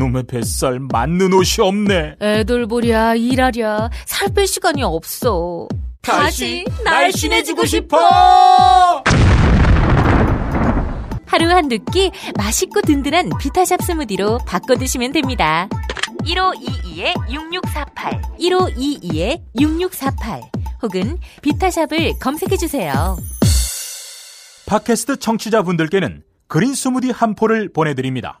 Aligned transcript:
이놈의 0.00 0.22
뱃살 0.24 0.80
맞는 0.80 1.32
옷이 1.34 1.60
없네. 1.60 2.16
애돌보랴 2.20 3.14
일하랴 3.16 3.90
살 4.06 4.30
뺄 4.32 4.46
시간이 4.46 4.82
없어. 4.82 5.68
다시 6.00 6.64
날씬해지고 6.84 7.66
싶어. 7.66 7.98
하루 11.26 11.50
한두 11.50 11.78
끼 11.92 12.10
맛있고 12.38 12.80
든든한 12.80 13.32
비타샵 13.38 13.82
스무디로 13.82 14.38
바꿔 14.46 14.74
드시면 14.76 15.12
됩니다. 15.12 15.68
1522-6648 16.24 18.40
1522-6648 19.54 20.40
혹은 20.82 21.18
비타샵을 21.42 22.14
검색해 22.20 22.56
주세요. 22.56 23.18
팟캐스트 24.66 25.18
청취자분들께는 25.18 26.22
그린 26.48 26.74
스무디 26.74 27.10
한 27.10 27.34
포를 27.34 27.70
보내드립니다. 27.72 28.40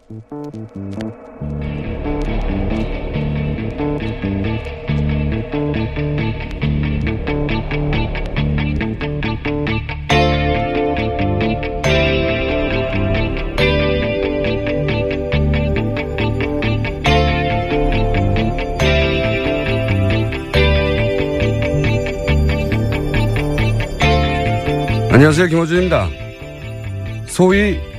안녕하세요. 25.13 25.47
김호준입니다. 25.47 26.09
소위 27.27 27.90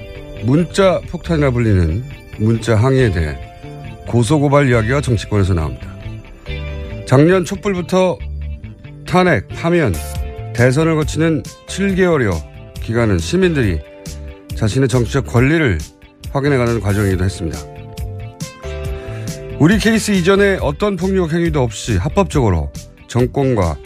문자 0.45 1.01
폭탄이라 1.09 1.51
불리는 1.51 2.05
문자 2.39 2.75
항의에 2.75 3.13
대해 3.13 3.37
고소고발 4.09 4.69
이야기가 4.69 5.01
정치권에서 5.01 5.55
나옵니다. 5.55 5.89
작년 7.07 7.45
촛불부터 7.45 8.19
탄핵, 9.07 9.47
파면, 9.49 9.95
대선을 10.55 10.97
거치는 10.97 11.43
7개월여 11.67 12.35
기간은 12.75 13.19
시민들이 13.19 13.79
자신의 14.57 14.89
정치적 14.89 15.27
권리를 15.27 15.79
확인해가는 16.33 16.81
과정이기도 16.81 17.25
했습니다. 17.25 17.59
우리 19.59 19.79
케이스 19.79 20.11
이전에 20.11 20.59
어떤 20.61 20.97
폭력 20.97 21.33
행위도 21.33 21.63
없이 21.63 21.97
합법적으로 21.97 22.73
정권과 23.07 23.77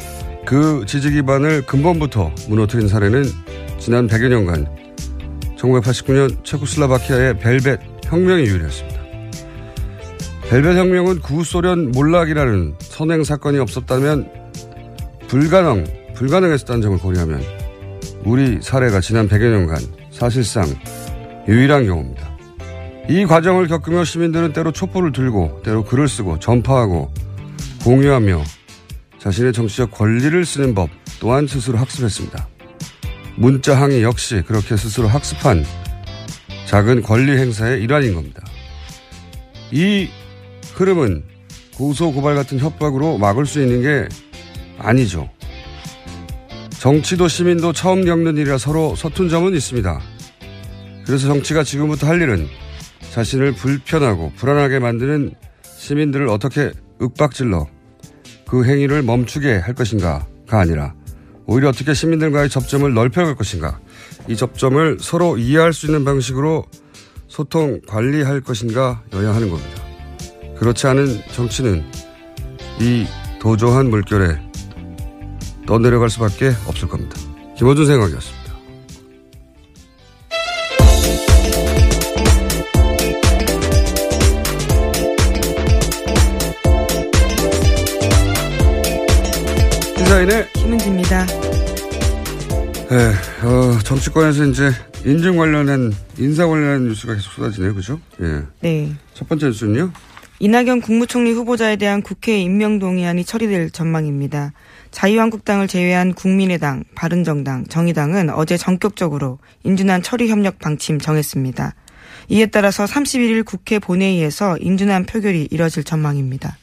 그 0.46 0.84
지지 0.86 1.10
기반을 1.10 1.66
근본부터 1.66 2.32
무너뜨린 2.48 2.88
사례는 2.88 3.24
지난 3.78 4.06
100여 4.06 4.28
년간 4.28 4.75
1989년 5.56 6.44
체코슬라바키아의 6.44 7.38
벨벳 7.38 7.80
혁명이 8.04 8.42
유일했습니다. 8.44 9.00
벨벳 10.48 10.76
혁명은 10.76 11.20
구소련 11.20 11.90
몰락이라는 11.90 12.76
선행 12.78 13.24
사건이 13.24 13.58
없었다면 13.58 14.30
불가능, 15.28 15.84
불가능했었다는 16.14 16.82
점을 16.82 16.98
고려하면 16.98 17.42
우리 18.24 18.60
사례가 18.62 19.00
지난 19.00 19.28
100여 19.28 19.50
년간 19.50 19.78
사실상 20.10 20.64
유일한 21.48 21.86
경우입니다. 21.86 22.36
이 23.08 23.24
과정을 23.24 23.68
겪으며 23.68 24.04
시민들은 24.04 24.52
때로 24.52 24.72
촛불을 24.72 25.12
들고 25.12 25.62
때로 25.64 25.84
글을 25.84 26.08
쓰고 26.08 26.38
전파하고 26.40 27.12
공유하며 27.84 28.42
자신의 29.18 29.52
정치적 29.52 29.92
권리를 29.92 30.44
쓰는 30.44 30.74
법 30.74 30.90
또한 31.20 31.46
스스로 31.46 31.78
학습했습니다. 31.78 32.55
문자 33.36 33.80
항의 33.80 34.02
역시 34.02 34.42
그렇게 34.46 34.76
스스로 34.76 35.08
학습한 35.08 35.64
작은 36.66 37.02
권리 37.02 37.36
행사의 37.36 37.82
일환인 37.82 38.14
겁니다. 38.14 38.42
이 39.70 40.08
흐름은 40.74 41.22
고소 41.76 42.12
고발 42.12 42.34
같은 42.34 42.58
협박으로 42.58 43.18
막을 43.18 43.46
수 43.46 43.60
있는 43.60 43.82
게 43.82 44.08
아니죠. 44.78 45.28
정치도 46.78 47.28
시민도 47.28 47.72
처음 47.72 48.04
겪는 48.04 48.36
일이라 48.36 48.58
서로 48.58 48.94
서툰 48.96 49.28
점은 49.28 49.54
있습니다. 49.54 50.00
그래서 51.04 51.26
정치가 51.26 51.62
지금부터 51.62 52.06
할 52.06 52.20
일은 52.20 52.48
자신을 53.12 53.52
불편하고 53.52 54.32
불안하게 54.36 54.78
만드는 54.78 55.34
시민들을 55.76 56.28
어떻게 56.28 56.72
윽박질러 57.00 57.66
그 58.46 58.64
행위를 58.64 59.02
멈추게 59.02 59.56
할 59.56 59.74
것인가가 59.74 60.26
아니라 60.48 60.94
오히려 61.46 61.68
어떻게 61.68 61.94
시민들과의 61.94 62.48
접점을 62.48 62.92
넓혀갈 62.92 63.34
것인가 63.34 63.78
이 64.28 64.36
접점을 64.36 64.98
서로 65.00 65.38
이해할 65.38 65.72
수 65.72 65.86
있는 65.86 66.04
방식으로 66.04 66.64
소통 67.28 67.80
관리할 67.86 68.40
것인가 68.40 69.02
여야 69.12 69.34
하는 69.34 69.50
겁니다. 69.50 69.82
그렇지 70.58 70.86
않은 70.86 71.22
정치는 71.32 71.84
이 72.80 73.06
도조한 73.40 73.90
물결에 73.90 74.40
떠내려갈 75.66 76.08
수밖에 76.10 76.52
없을 76.66 76.88
겁니다. 76.88 77.16
김호준 77.56 77.86
생각이었습니다. 77.86 78.35
시사인의 90.16 90.52
김은지입니다. 90.52 91.26
네, 91.26 93.12
어, 93.42 93.78
정치권에서 93.84 94.46
이제 94.46 94.70
인증 95.04 95.36
관련한 95.36 95.92
인사 96.18 96.46
관련한 96.46 96.88
뉴스가 96.88 97.14
계속 97.14 97.32
쏟아지네요, 97.32 97.74
그죠? 97.74 98.00
예. 98.22 98.42
네. 98.60 98.94
첫 99.12 99.28
번째 99.28 99.46
뉴스는요. 99.46 99.92
이낙연 100.38 100.80
국무총리 100.80 101.32
후보자에 101.32 101.76
대한 101.76 102.02
국회 102.02 102.38
임명 102.40 102.78
동의안이 102.78 103.24
처리될 103.24 103.70
전망입니다. 103.70 104.52
자유한국당을 104.90 105.68
제외한 105.68 106.14
국민의당, 106.14 106.84
바른정당, 106.94 107.66
정의당은 107.66 108.30
어제 108.30 108.56
전격적으로 108.56 109.38
인준안 109.64 110.02
처리 110.02 110.30
협력 110.30 110.58
방침 110.58 110.98
정했습니다. 110.98 111.74
이에 112.28 112.46
따라서 112.46 112.84
31일 112.84 113.44
국회 113.44 113.78
본회의에서 113.78 114.56
인준안 114.58 115.04
표결이 115.04 115.48
이뤄질 115.50 115.84
전망입니다. 115.84 116.56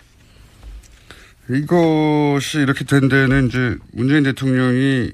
이것이 1.49 2.59
이렇게 2.59 2.85
된 2.85 3.09
데는 3.09 3.47
이제 3.47 3.77
문재인 3.91 4.23
대통령이 4.23 5.11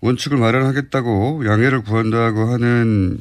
원칙을 0.00 0.38
마련하겠다고 0.38 1.44
양해를 1.46 1.82
구한다고 1.82 2.52
하는 2.52 3.18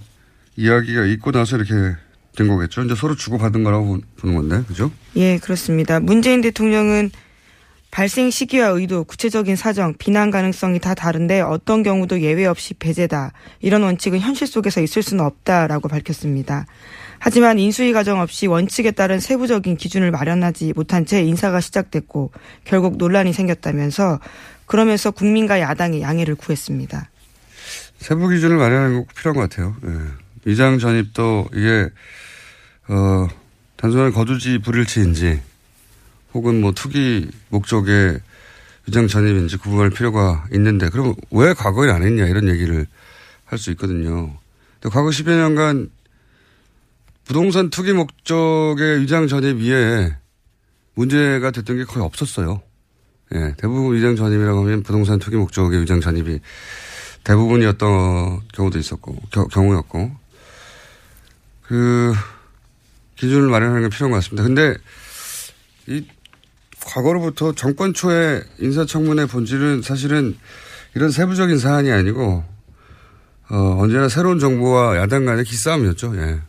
이야기가 0.55 1.05
있고 1.05 1.31
나서 1.31 1.57
이렇게 1.57 1.95
된 2.35 2.47
거겠죠. 2.47 2.83
이제 2.83 2.95
서로 2.95 3.15
주고받은 3.15 3.63
거라고 3.63 3.99
보는 4.17 4.35
건데, 4.35 4.63
그죠? 4.67 4.91
예, 5.15 5.37
그렇습니다. 5.37 5.99
문재인 5.99 6.41
대통령은 6.41 7.11
발생 7.91 8.31
시기와 8.31 8.69
의도, 8.69 9.03
구체적인 9.03 9.55
사정, 9.55 9.93
비난 9.93 10.31
가능성이 10.31 10.79
다 10.79 10.95
다른데 10.95 11.41
어떤 11.41 11.83
경우도 11.83 12.21
예외 12.21 12.45
없이 12.45 12.73
배제다. 12.73 13.33
이런 13.61 13.83
원칙은 13.83 14.19
현실 14.19 14.47
속에서 14.47 14.81
있을 14.81 15.03
수는 15.03 15.23
없다라고 15.23 15.87
밝혔습니다. 15.89 16.65
하지만 17.25 17.57
인수위 17.57 17.93
과정 17.93 18.19
없이 18.19 18.47
원칙에 18.47 18.91
따른 18.91 19.21
세부적인 19.21 19.77
기준을 19.77 20.11
마련하지 20.11 20.73
못한 20.75 21.05
채 21.05 21.21
인사가 21.23 21.61
시작됐고 21.61 22.33
결국 22.65 22.97
논란이 22.97 23.31
생겼다면서 23.31 24.19
그러면서 24.65 25.09
국민과 25.09 25.61
야당의 25.61 26.01
양해를 26.01 26.35
구했습니다. 26.35 27.09
세부 27.99 28.27
기준을 28.27 28.57
마련하는 28.57 28.99
거 28.99 29.05
필요한 29.15 29.35
것 29.37 29.49
같아요. 29.49 29.73
예. 29.85 29.89
위장 30.43 30.77
전입도 30.79 31.47
이게 31.53 31.87
어 32.89 33.29
단순한 33.77 34.11
거두지 34.11 34.57
불일치인지 34.57 35.39
혹은 36.33 36.59
뭐 36.59 36.73
투기 36.73 37.31
목적의 37.47 38.19
위장 38.85 39.07
전입인지 39.07 39.59
구분할 39.59 39.91
필요가 39.91 40.43
있는데 40.51 40.89
그럼 40.89 41.15
왜 41.31 41.53
과거에 41.53 41.89
안 41.89 42.03
했냐 42.03 42.27
이런 42.27 42.49
얘기를 42.49 42.85
할 43.45 43.57
수 43.57 43.71
있거든요. 43.71 44.37
근데 44.81 44.93
과거 44.93 45.07
10여 45.07 45.29
년간 45.29 45.89
부동산 47.25 47.69
투기 47.69 47.93
목적의 47.93 49.01
위장 49.01 49.27
전입 49.27 49.61
위에 49.61 50.15
문제가 50.95 51.51
됐던 51.51 51.77
게 51.77 51.83
거의 51.85 52.05
없었어요. 52.05 52.61
예, 53.33 53.55
대부분 53.57 53.95
위장 53.95 54.15
전입이라고 54.15 54.59
하면 54.61 54.83
부동산 54.83 55.19
투기 55.19 55.37
목적의 55.37 55.81
위장 55.81 56.01
전입이 56.01 56.39
대부분이었던 57.23 58.41
경우도 58.53 58.77
있었고, 58.77 59.15
겨, 59.31 59.47
경우였고, 59.47 60.11
그, 61.63 62.13
기준을 63.15 63.47
마련하는 63.47 63.83
게 63.83 63.89
필요한 63.89 64.11
것 64.11 64.17
같습니다. 64.17 64.43
근데, 64.43 64.75
이, 65.87 66.05
과거로부터 66.85 67.53
정권 67.53 67.93
초의 67.93 68.43
인사청문회 68.59 69.27
본질은 69.27 69.81
사실은 69.81 70.37
이런 70.93 71.09
세부적인 71.09 71.57
사안이 71.57 71.91
아니고, 71.91 72.43
어, 73.49 73.77
언제나 73.79 74.09
새로운 74.09 74.39
정부와 74.39 74.97
야당 74.97 75.25
간의 75.25 75.45
기싸움이었죠, 75.45 76.17
예. 76.17 76.41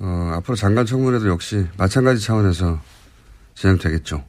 어, 0.00 0.32
앞으로 0.36 0.56
장관 0.56 0.86
청문회도 0.86 1.28
역시 1.28 1.66
마찬가지 1.76 2.24
차원에서 2.24 2.80
진행되겠죠. 3.54 4.24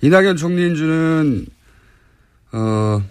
이낙연 0.00 0.36
총리 0.36 0.66
인준은, 0.66 1.46
어, 2.52 3.02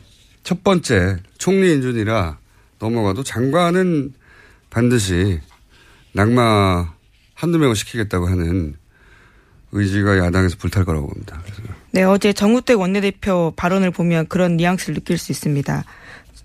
첫 0.43 0.63
번째 0.63 1.17
총리 1.37 1.71
인준이라 1.73 2.37
넘어가도 2.79 3.23
장관은 3.23 4.13
반드시 4.69 5.39
낙마 6.13 6.91
한두 7.35 7.59
명을 7.59 7.75
시키겠다고 7.75 8.27
하는 8.27 8.75
의지가 9.71 10.17
야당에서 10.17 10.57
불탈 10.57 10.83
거라고 10.83 11.07
봅니다. 11.07 11.41
네, 11.91 12.03
어제 12.03 12.33
정우택 12.33 12.79
원내대표 12.79 13.53
발언을 13.55 13.91
보면 13.91 14.27
그런 14.27 14.57
뉘앙스를 14.57 14.95
느낄 14.95 15.17
수 15.17 15.31
있습니다. 15.31 15.85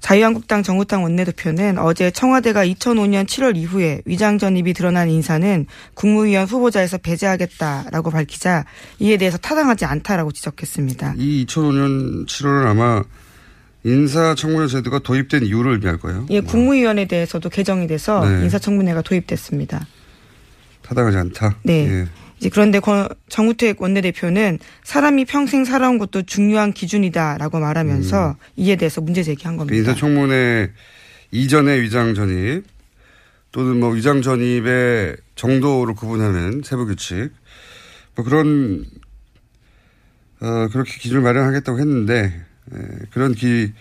자유한국당 0.00 0.62
정우탕 0.62 1.02
원내대표는 1.02 1.78
어제 1.78 2.10
청와대가 2.10 2.64
2005년 2.64 3.26
7월 3.26 3.56
이후에 3.56 4.02
위장 4.04 4.38
전입이 4.38 4.72
드러난 4.74 5.08
인사는 5.08 5.66
국무위원 5.94 6.46
후보자에서 6.46 6.98
배제하겠다라고 6.98 8.10
밝히자 8.10 8.64
이에 8.98 9.16
대해서 9.16 9.38
타당하지 9.38 9.84
않다라고 9.84 10.32
지적했습니다. 10.32 11.14
이 11.16 11.46
2005년 11.46 12.26
7월은 12.26 12.66
아마 12.66 13.02
인사청문회 13.84 14.66
제도가 14.66 14.98
도입된 14.98 15.44
이유를 15.44 15.72
의미할 15.72 15.98
거예요. 15.98 16.26
예, 16.30 16.40
국무위원에 16.40 17.06
대해서도 17.06 17.48
개정이 17.48 17.86
돼서 17.86 18.24
네. 18.24 18.42
인사청문회가 18.44 19.02
도입됐습니다. 19.02 19.86
타당하지 20.82 21.16
않다. 21.18 21.58
네. 21.62 21.88
예. 21.88 22.06
이제 22.38 22.50
그런데 22.50 22.80
정우택 23.28 23.80
원내대표는 23.80 24.58
사람이 24.84 25.24
평생 25.24 25.64
살아온 25.64 25.98
것도 25.98 26.22
중요한 26.22 26.72
기준이다라고 26.72 27.58
말하면서 27.58 28.36
이에 28.56 28.76
대해서 28.76 29.00
문제 29.00 29.22
제기한 29.22 29.56
겁니다. 29.56 29.76
인사청문회 29.76 30.70
이전의 31.30 31.82
위장 31.82 32.14
전입 32.14 32.64
또는 33.52 33.80
뭐 33.80 33.90
위장 33.90 34.20
전입의 34.20 35.16
정도를 35.34 35.94
구분하는 35.94 36.62
세부 36.64 36.86
규칙 36.86 37.30
뭐 38.14 38.24
그런 38.24 38.84
어 40.40 40.68
그렇게 40.70 40.92
기준을 40.98 41.22
마련하겠다고 41.22 41.78
했는데 41.78 42.44
에, 42.74 42.78
그런 43.12 43.34
기 43.34 43.72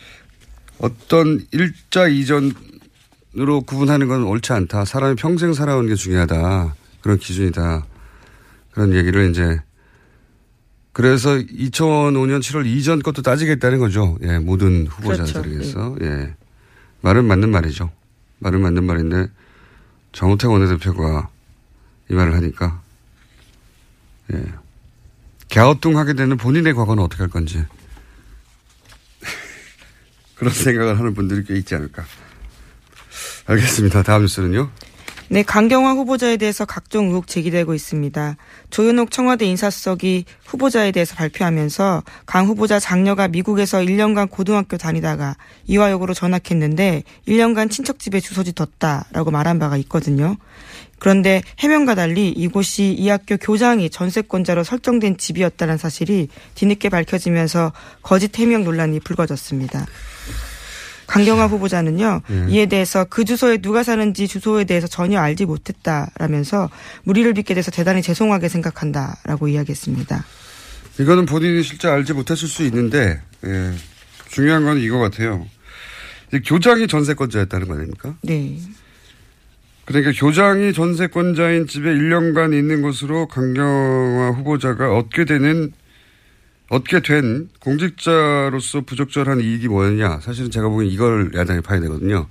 어떤 0.78 1.46
일자 1.52 2.08
이전으로 2.08 3.62
구분하는 3.66 4.08
건 4.08 4.24
옳지 4.24 4.54
않다. 4.54 4.86
사람이 4.86 5.16
평생 5.16 5.54
살아온 5.54 5.88
게 5.88 5.96
중요하다. 5.96 6.76
그런 7.02 7.18
기준이다. 7.18 7.86
그런 8.76 8.94
얘기를 8.94 9.30
이제 9.32 9.62
그래서 10.92 11.36
2005년 11.36 12.40
7월 12.40 12.66
이전 12.66 13.02
것도 13.02 13.22
따지겠다는 13.22 13.80
거죠. 13.80 14.18
예, 14.22 14.38
모든 14.38 14.86
후보자들에게서. 14.88 15.94
그렇죠. 15.94 16.06
예. 16.06 16.36
말은 17.02 17.26
맞는 17.26 17.50
말이죠. 17.52 17.90
말은 18.40 18.62
맞는 18.62 18.84
말인데 18.84 19.28
정우택 20.12 20.52
원내대표가 20.52 21.30
이 22.10 22.14
말을 22.14 22.34
하니까 22.36 22.82
예. 24.34 24.44
갸우뚱하게 25.52 26.14
되는 26.14 26.36
본인의 26.36 26.74
과거는 26.74 27.02
어떻게 27.02 27.24
할 27.24 27.30
건지 27.30 27.64
그런 30.36 30.54
생각을 30.54 31.00
하는 31.00 31.14
분들이 31.14 31.46
꽤 31.46 31.56
있지 31.56 31.76
않을까. 31.76 32.04
알겠습니다. 33.46 34.04
다음 34.04 34.24
뉴스는요. 34.24 34.70
네, 35.28 35.42
강경화 35.42 35.94
후보자에 35.94 36.38
대해서 36.38 36.66
각종 36.66 37.08
의혹 37.08 37.26
제기되고 37.26 37.74
있습니다. 37.74 38.38
조윤옥 38.70 39.10
청와대 39.10 39.46
인사수석이 39.46 40.26
후보자에 40.46 40.92
대해서 40.92 41.16
발표하면서 41.16 42.04
강 42.28 42.46
후보자 42.46 42.80
장녀가 42.80 43.28
미국에서 43.28 43.80
1년간 43.80 44.30
고등학교 44.30 44.78
다니다가 44.78 45.36
이화여고로 45.66 46.14
전학했는데 46.14 47.04
1년간 47.28 47.72
친척 47.72 47.98
집에 47.98 48.20
주소지 48.20 48.54
뒀다라고 48.54 49.32
말한 49.32 49.58
바가 49.58 49.78
있거든요. 49.78 50.38
그런데 51.00 51.42
해명과 51.58 51.96
달리 51.96 52.30
이곳이 52.30 52.94
이 52.94 53.10
학교 53.10 53.38
교장이 53.38 53.90
전세권자로 53.90 54.64
설정된 54.64 55.18
집이었다는 55.18 55.78
사실이 55.78 56.30
뒤늦게 56.54 56.90
밝혀지면서 56.90 57.74
거짓 58.04 58.38
해명 58.38 58.64
논란이 58.64 59.00
불거졌습니다. 59.00 59.88
강경화 61.16 61.48
후보자는요 61.48 62.22
예. 62.30 62.46
이에 62.50 62.66
대해서 62.66 63.06
그 63.06 63.24
주소에 63.24 63.60
누가 63.60 63.84
사는지 63.84 64.28
주소에 64.28 64.66
대해서 64.66 64.86
전혀 64.86 65.22
알지 65.22 65.46
못했다라면서 65.46 66.70
무리를 67.04 67.34
빚게 67.34 67.54
돼서 67.54 67.72
대단히 67.72 68.02
죄송하게 68.02 68.50
생각한다라고 68.50 69.48
이야기했습니다. 69.48 70.26
이거는 71.00 71.26
본인이 71.26 71.64
실제 71.64 71.88
알지 71.88 72.12
못했을 72.14 72.50
수 72.50 72.64
있는데 72.64 73.22
예. 73.46 73.72
중요한 74.28 74.66
건 74.66 74.78
이거 74.80 75.00
같아요. 75.00 75.46
교장이 76.46 76.88
전세권자였다는 76.88 77.68
거 77.68 77.76
아닙니까? 77.76 78.16
네. 78.22 78.58
그러니까 79.86 80.12
교장이 80.20 80.74
전세권자인 80.74 81.68
집에 81.68 81.94
1년간 81.94 82.54
있는 82.54 82.82
것으로 82.82 83.28
강경화 83.28 84.32
후보자가 84.32 84.94
얻게 84.98 85.24
되는 85.24 85.72
얻게 86.70 87.02
된 87.02 87.50
공직자로서 87.60 88.82
부적절한 88.82 89.42
이익이 89.42 89.68
뭐였냐. 89.68 90.20
사실은 90.22 90.50
제가 90.50 90.68
보기엔 90.70 90.92
이걸 90.92 91.32
야당이 91.36 91.62
파야 91.62 91.80
되거든요. 91.82 92.28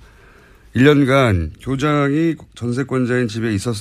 1년간 0.75 1.51
교장이 1.61 2.35
전세권자인 2.55 3.27
집에 3.29 3.53
있었, 3.53 3.75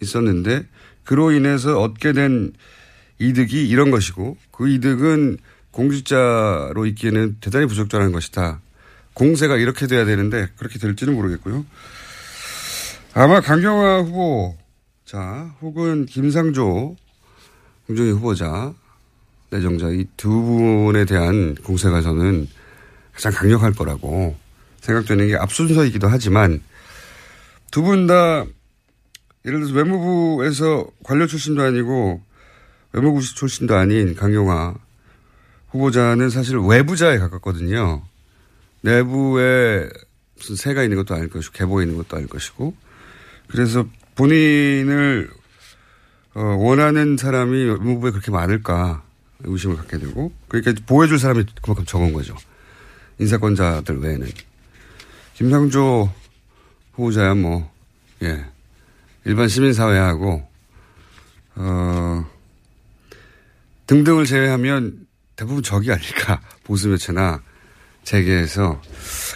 있었는데 0.00 0.64
그로 1.04 1.32
인해서 1.32 1.80
얻게 1.80 2.12
된 2.12 2.52
이득이 3.18 3.68
이런 3.68 3.90
것이고 3.90 4.36
그 4.52 4.68
이득은 4.68 5.38
공직자로 5.72 6.86
있기에는 6.86 7.38
대단히 7.40 7.66
부적절한 7.66 8.12
것이다. 8.12 8.60
공세가 9.14 9.56
이렇게 9.56 9.86
돼야 9.86 10.04
되는데 10.04 10.48
그렇게 10.56 10.78
될지는 10.78 11.14
모르겠고요. 11.14 11.64
아마 13.14 13.40
강경화 13.40 14.02
후보 14.02 14.56
자 15.04 15.54
혹은 15.62 16.06
김상조 16.06 16.96
공정위 17.86 18.10
후보자 18.10 18.74
내정자 19.50 19.90
이 19.90 20.04
두 20.16 20.28
분에 20.30 21.04
대한 21.04 21.54
공세가 21.56 22.00
저는 22.02 22.48
가장 23.12 23.32
강력할 23.32 23.72
거라고 23.72 24.36
생각되는 24.80 25.28
게 25.28 25.36
앞순서이기도 25.36 26.08
하지만 26.08 26.60
두 27.70 27.82
분 27.82 28.06
다 28.06 28.44
예를 29.44 29.60
들어서 29.60 29.74
외무부에서 29.74 30.86
관료 31.04 31.26
출신도 31.26 31.62
아니고 31.62 32.20
외무부 32.92 33.20
출신도 33.22 33.76
아닌 33.76 34.14
강경화 34.14 34.74
후보자는 35.68 36.30
사실 36.30 36.56
외부자에 36.58 37.18
가깝거든요. 37.18 38.02
내부에 38.82 39.88
무슨 40.36 40.56
새가 40.56 40.82
있는 40.82 40.96
것도 40.96 41.14
아닐 41.14 41.28
것이고 41.30 41.52
계보에 41.52 41.84
있는 41.84 41.96
것도 41.96 42.16
아닐 42.16 42.28
것이고 42.28 42.74
그래서 43.48 43.86
본인을 44.16 45.30
어, 46.34 46.40
원하는 46.58 47.16
사람이 47.16 47.64
외무부에 47.64 48.10
그렇게 48.10 48.30
많을까 48.30 49.02
의심을 49.46 49.76
갖게 49.76 49.98
되고 49.98 50.32
그러니까 50.48 50.74
보호해줄 50.86 51.18
사람이 51.18 51.44
그만큼 51.62 51.84
적은 51.84 52.12
거죠. 52.12 52.36
인사권자들 53.18 53.98
외에는. 53.98 54.28
김상조 55.34 56.12
후보자야 56.92 57.34
뭐, 57.34 57.70
예. 58.22 58.44
일반 59.24 59.48
시민사회하고, 59.48 60.46
어, 61.56 62.26
등등을 63.86 64.24
제외하면 64.24 65.06
대부분 65.36 65.62
적이 65.62 65.92
아닐까. 65.92 66.40
보수 66.64 66.88
매체나 66.88 67.42
재계에서. 68.04 68.80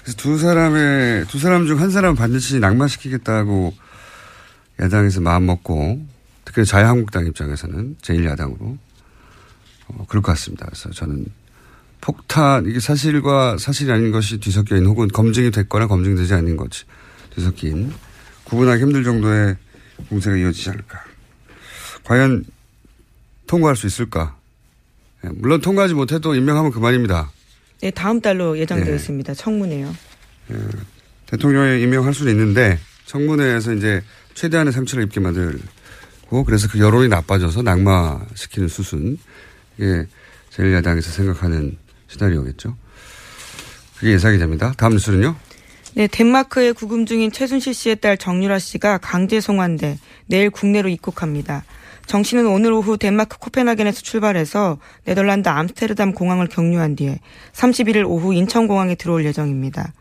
그래서 0.03 0.17
두 0.17 0.39
사람의, 0.39 1.27
두 1.27 1.39
사람 1.39 1.67
중 1.67 1.79
한 1.81 1.91
사람은 1.91 2.17
반드시 2.17 2.59
낙마시키겠다고 2.61 3.75
야당에서 4.81 5.21
마음 5.21 5.47
먹고 5.47 6.05
특히 6.45 6.65
자유한국당 6.65 7.27
입장에서는 7.27 7.97
제1야당으로 8.01 8.79
어, 9.97 10.07
그럴 10.09 10.23
것 10.23 10.33
같습니다. 10.33 10.67
그래서 10.67 10.91
저는 10.91 11.27
폭탄, 12.01 12.67
이게 12.67 12.81
사실과 12.81 13.59
사실이 13.59 13.93
아닌 13.93 14.11
것이 14.11 14.39
뒤섞여 14.39 14.77
있는 14.77 14.91
혹은 14.91 15.09
검증이 15.09 15.51
됐거나 15.51 15.87
검증되지 15.87 16.33
않는 16.35 16.57
것이 16.57 16.85
뒤섞인 17.35 17.93
구분하기 18.45 18.83
힘들 18.83 19.05
정도의 19.05 19.57
공세가 20.09 20.37
이어지지 20.37 20.71
않을까. 20.71 21.05
과연 22.05 22.45
통과할 23.47 23.77
수 23.77 23.87
있을까? 23.87 24.37
예, 25.25 25.29
물론 25.35 25.61
통과하지 25.61 25.95
못해도 25.95 26.35
임명하면 26.35 26.71
그만입니다. 26.71 27.31
네, 27.83 27.91
다음 27.91 28.21
달로 28.21 28.59
예정되어 28.59 28.91
네. 28.91 28.95
있습니다. 28.97 29.35
청문회요. 29.35 29.95
예, 30.53 30.57
대통령이 31.27 31.83
임명할 31.83 32.15
수는 32.15 32.33
있는데 32.33 32.79
청문회에서 33.07 33.75
이제 33.75 34.03
최대한의 34.35 34.73
상처를 34.73 35.05
입게 35.05 35.21
만들고 35.21 36.45
그래서 36.47 36.69
그 36.69 36.79
여론이 36.79 37.09
나빠져서 37.09 37.63
낙마시키는 37.63 38.69
수순. 38.69 39.19
이게 39.81 40.07
제1야당에서 40.51 41.03
생각하는 41.11 41.79
시나리오겠죠. 42.09 42.77
그게 43.99 44.13
예상이 44.13 44.39
됩니다. 44.39 44.75
다음 44.77 44.93
뉴스는요. 44.93 45.35
네, 45.95 46.07
덴마크에 46.07 46.73
구금 46.73 47.07
중인 47.07 47.33
최순실 47.33 47.73
씨의 47.75 47.97
딸 47.97 48.17
정유라 48.17 48.59
씨가 48.59 48.99
강제 48.99 49.41
송환돼 49.41 49.99
내일 50.27 50.51
국내로 50.51 50.89
입국합니다. 50.91 51.65
정 52.07 52.23
씨는 52.23 52.47
오늘 52.47 52.73
오후 52.73 52.99
덴마크 52.99 53.39
코펜하겐에서 53.39 54.03
출발해서 54.03 54.79
네덜란드 55.05 55.49
암스테르담 55.49 56.13
공항을 56.13 56.49
경유한 56.49 56.97
뒤에 56.97 57.19
31일 57.53 58.05
오후 58.07 58.35
인천공항에 58.35 58.95
들어올 58.97 59.25
예정입니다. 59.25 59.93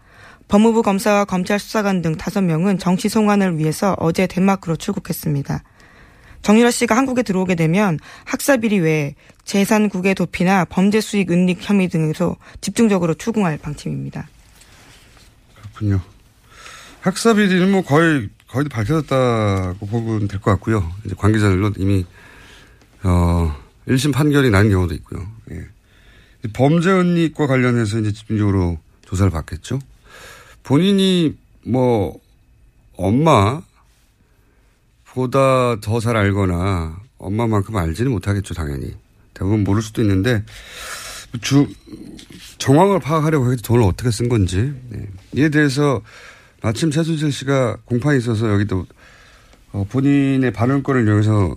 법무부 0.47 0.81
검사와 0.81 1.25
검찰 1.25 1.59
수사관 1.59 2.01
등 2.01 2.15
5명은 2.15 2.79
정씨 2.79 3.07
송환을 3.07 3.57
위해서 3.57 3.95
어제 3.99 4.27
덴마크로 4.27 4.75
출국했습니다. 4.75 5.63
정유라 6.41 6.71
씨가 6.71 6.95
한국에 6.95 7.21
들어오게 7.23 7.55
되면 7.55 7.99
학사비리 8.25 8.79
외에 8.79 9.15
재산국의 9.43 10.15
도피나 10.15 10.65
범죄 10.65 11.01
수익 11.01 11.31
은닉 11.31 11.59
혐의 11.61 11.87
등에서 11.89 12.35
집중적으로 12.61 13.13
추궁할 13.13 13.57
방침입니다. 13.57 14.27
그렇군요. 15.55 16.01
학사 17.01 17.33
비리는 17.33 17.71
뭐 17.71 17.81
거의 17.83 18.29
거의 18.47 18.67
다 18.67 18.75
밝혀졌다고 18.77 19.85
보면 19.87 20.27
될 20.27 20.39
것 20.39 20.51
같고요. 20.51 20.91
이제 21.05 21.15
관계자들로 21.17 21.71
이미 21.77 22.05
어 23.03 23.55
1심 23.87 24.13
판결이 24.13 24.49
난 24.49 24.69
경우도 24.69 24.93
있고요. 24.95 25.25
예. 25.51 25.65
범죄 26.53 26.91
은닉과 26.91 27.47
관련해서 27.47 27.99
이제 27.99 28.11
집중적으로 28.11 28.77
조사를 29.05 29.29
받겠죠. 29.31 29.79
본인이 30.63 31.35
뭐 31.65 32.19
엄마 32.95 33.61
보다 35.13 35.79
더 35.81 35.99
잘 35.99 36.15
알거나 36.15 36.97
엄마만큼 37.17 37.75
알지는 37.75 38.11
못하겠죠, 38.11 38.53
당연히. 38.53 38.93
대부분 39.33 39.63
모를 39.63 39.81
수도 39.81 40.01
있는데 40.01 40.43
주 41.41 41.67
정황을 42.57 42.99
파악하려고 42.99 43.51
해서 43.51 43.61
돈을 43.63 43.83
어떻게 43.83 44.11
쓴 44.11 44.27
건지 44.29 44.73
네. 44.89 45.07
이에 45.33 45.49
대해서 45.49 46.01
마침 46.61 46.91
최순실 46.91 47.31
씨가 47.31 47.77
공판이 47.85 48.17
있어서 48.17 48.51
여기 48.51 48.65
또 48.65 48.85
어, 49.71 49.85
본인의 49.89 50.51
발언권을 50.51 51.05
이용해서 51.05 51.55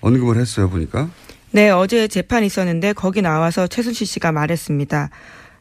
언급을 0.00 0.36
했어요 0.38 0.68
보니까 0.68 1.08
네, 1.50 1.70
어제 1.70 2.08
재판이 2.08 2.46
있었는데 2.46 2.92
거기 2.92 3.22
나와서 3.22 3.66
최순실 3.66 4.06
씨가 4.06 4.32
말했습니다. 4.32 5.08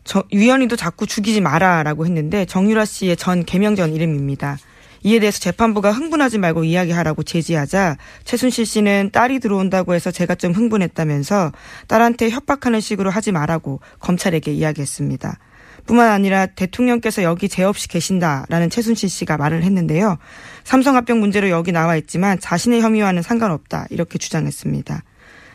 저, 0.04 0.24
유연이도 0.34 0.76
자꾸 0.76 1.06
죽이지 1.06 1.40
마라라고 1.40 2.06
했는데 2.06 2.44
정유라 2.46 2.84
씨의 2.86 3.16
전 3.16 3.46
개명전 3.46 3.94
이름입니다. 3.94 4.58
이에 5.04 5.20
대해서 5.20 5.40
재판부가 5.40 5.92
흥분하지 5.92 6.38
말고 6.38 6.64
이야기하라고 6.64 7.24
제지하자 7.24 7.98
최순실 8.24 8.66
씨는 8.66 9.10
딸이 9.12 9.40
들어온다고 9.40 9.94
해서 9.94 10.12
제가 10.12 10.36
좀 10.36 10.54
흥분했다면서 10.54 11.52
딸한테 11.88 12.30
협박하는 12.30 12.80
식으로 12.80 13.10
하지 13.10 13.32
말라고 13.32 13.80
검찰에게 14.00 14.52
이야기했습니다. 14.54 15.38
뿐만 15.86 16.10
아니라 16.12 16.46
대통령께서 16.48 17.24
여기 17.24 17.48
죄 17.48 17.64
없이 17.64 17.88
계신다라는 17.88 18.70
최순실 18.70 19.10
씨가 19.10 19.38
말을 19.38 19.64
했는데요. 19.64 20.18
삼성합병 20.66 21.20
문제로 21.20 21.50
여기 21.50 21.72
나와 21.72 21.96
있지만 21.96 22.40
자신의 22.40 22.82
혐의와는 22.82 23.22
상관없다 23.22 23.88
이렇게 23.90 24.18
주장했습니다. 24.18 25.04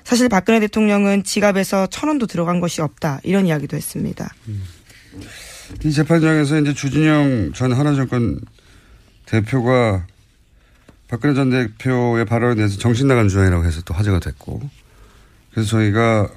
사실 0.05 0.29
박근혜 0.29 0.59
대통령은 0.61 1.23
지갑에서 1.23 1.87
천 1.89 2.09
원도 2.09 2.27
들어간 2.27 2.61
것이 2.61 2.81
없다 2.81 3.21
이런 3.23 3.47
이야기도 3.47 3.77
했습니다. 3.77 4.35
이 5.85 5.93
재판장에서 5.93 6.59
이제 6.61 6.75
주진영 6.75 7.53
전 7.55 7.73
하나정권 7.73 8.41
대표가 9.33 10.07
박근혜 11.09 11.35
전 11.35 11.49
대표의 11.51 12.27
발언에 12.27 12.55
대해서 12.55 12.79
정신 12.79 13.09
나간 13.09 13.29
주장이라고 13.29 13.65
해서 13.65 13.81
또 13.83 13.95
화제가 13.95 14.21
됐고 14.21 14.61
그래서 15.51 15.71
저희가 15.71 16.31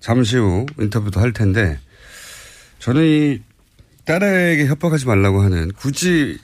잠시 0.00 0.36
후 0.36 0.66
인터뷰도 0.78 1.20
할 1.20 1.32
텐데 1.32 1.80
저는 2.80 3.02
이 3.02 3.42
딸에게 4.04 4.66
협박하지 4.66 5.06
말라고 5.06 5.40
하는 5.40 5.72
굳이 5.72 6.38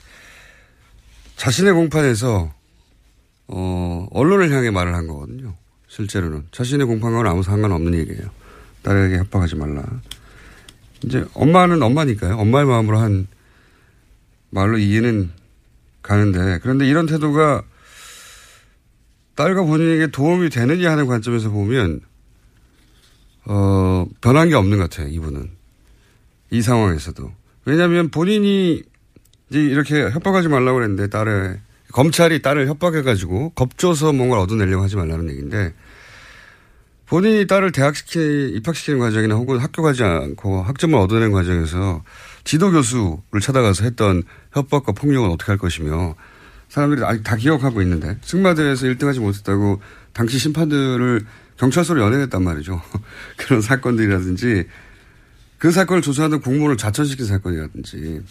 자신의 1.35 1.73
공판에서 1.73 2.51
어 3.47 4.07
언론을 4.11 4.51
향해 4.51 4.71
말을 4.71 4.95
한 4.95 5.07
거거든요. 5.07 5.55
실제로는 5.87 6.47
자신의 6.51 6.87
공판과는 6.87 7.29
아무 7.29 7.43
상관없는 7.43 7.93
얘기예요. 7.99 8.29
딸에게 8.81 9.17
협박하지 9.17 9.55
말라. 9.55 9.83
이제 11.03 11.25
엄마는 11.33 11.81
엄마니까요. 11.81 12.37
엄마의 12.37 12.65
마음으로 12.65 12.99
한 12.99 13.27
말로 14.49 14.77
이해는 14.77 15.31
가는데 16.05 16.59
그런데 16.61 16.87
이런 16.87 17.05
태도가 17.05 17.63
딸과 19.35 19.63
본인에게 19.63 20.07
도움이 20.07 20.49
되느냐 20.49 20.91
하는 20.91 21.07
관점에서 21.07 21.49
보면 21.49 22.01
어 23.45 24.05
변한 24.21 24.49
게 24.49 24.55
없는 24.55 24.77
것 24.77 24.89
같아요. 24.89 25.09
이분은 25.09 25.49
이 26.51 26.61
상황에서도 26.61 27.31
왜냐하면 27.65 28.09
본인이 28.09 28.81
이제 29.49 29.59
이렇게 29.59 30.09
협박하지 30.09 30.47
말라고 30.47 30.77
그랬는데 30.77 31.07
딸을 31.07 31.59
검찰이 31.91 32.41
딸을 32.41 32.67
협박해가지고 32.67 33.51
겁줘서 33.51 34.13
뭔가를 34.13 34.43
얻어내려고 34.43 34.83
하지 34.83 34.95
말라는 34.95 35.29
얘기인데 35.29 35.73
본인이 37.05 37.45
딸을 37.45 37.71
대학시키 37.71 38.53
입학시키는 38.55 38.99
과정이나 38.99 39.35
혹은 39.35 39.59
학교 39.59 39.81
가지 39.81 40.03
않고 40.03 40.63
학점을 40.63 40.97
얻어내는 40.97 41.31
과정에서 41.31 42.03
지도 42.45 42.71
교수를 42.71 43.41
찾아가서 43.41 43.83
했던 43.83 44.23
협박과 44.53 44.93
폭력은 44.93 45.29
어떻게 45.29 45.51
할 45.51 45.57
것이며 45.57 46.15
사람들이 46.69 47.03
아직 47.03 47.23
다 47.23 47.35
기억하고 47.35 47.81
있는데 47.81 48.17
승마대에서 48.21 48.85
1등하지 48.87 49.19
못했다고 49.19 49.81
당시 50.13 50.39
심판들을 50.39 51.25
경찰서로 51.57 52.01
연행했단 52.01 52.43
말이죠. 52.43 52.81
그런 53.37 53.61
사건들이라든지 53.61 54.67
그 55.57 55.71
사건을 55.71 56.01
조사하던 56.01 56.41
공무원을 56.41 56.77
자천시킨 56.77 57.25
사건이라든지 57.25 58.21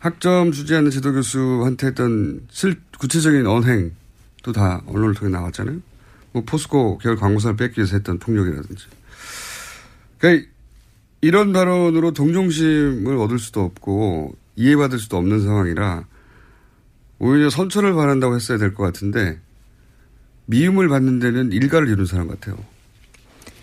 학점 0.00 0.50
주지 0.50 0.74
않는 0.74 0.90
지도 0.90 1.12
교수한테 1.12 1.88
했던 1.88 2.40
실 2.50 2.80
구체적인 2.98 3.46
언행도 3.46 4.52
다 4.52 4.82
언론을 4.86 5.14
통해 5.14 5.30
나왔잖아요. 5.30 5.78
뭐 6.32 6.42
포스코 6.44 6.98
계열 6.98 7.16
광고사를 7.16 7.56
뺏기 7.56 7.78
위해서 7.78 7.96
했던 7.96 8.18
폭력이라든지. 8.18 8.86
그러니까 10.18 10.51
이런 11.22 11.52
발언으로 11.52 12.12
동정심을 12.12 13.16
얻을 13.16 13.38
수도 13.38 13.62
없고 13.62 14.34
이해받을 14.56 14.98
수도 14.98 15.16
없는 15.16 15.42
상황이라 15.42 16.04
오히려 17.18 17.48
선처를 17.48 17.94
바란다고 17.94 18.34
했어야 18.34 18.58
될 18.58 18.74
것 18.74 18.82
같은데 18.82 19.38
미움을 20.46 20.88
받는 20.88 21.20
데는 21.20 21.52
일가를 21.52 21.88
이룬 21.88 22.04
사람 22.04 22.26
같아요. 22.28 22.56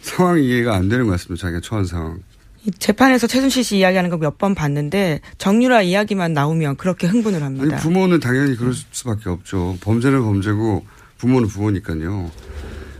상황이 0.02 0.48
이해가 0.48 0.76
안 0.76 0.88
되는 0.88 1.06
것 1.06 1.12
같습니다. 1.12 1.42
자기가 1.42 1.60
처한 1.62 1.86
상황. 1.86 2.22
이 2.66 2.72
재판에서 2.72 3.28
최순실 3.28 3.64
씨 3.64 3.78
이야기하는 3.78 4.10
거 4.10 4.18
몇 4.18 4.38
번 4.38 4.56
봤는데 4.56 5.20
정유라 5.38 5.82
이야기만 5.82 6.34
나오면 6.34 6.78
그렇게 6.78 7.08
흥분을 7.08 7.44
합니다. 7.44 7.66
아니 7.76 7.84
부모는 7.84 8.22
당연히 8.22 8.56
그럴 8.56 8.74
수밖에 8.74 9.30
없죠. 9.30 9.78
범죄는 9.82 10.22
범죄고 10.22 10.86
부모는 11.18 11.50
부모니까요. 11.50 12.32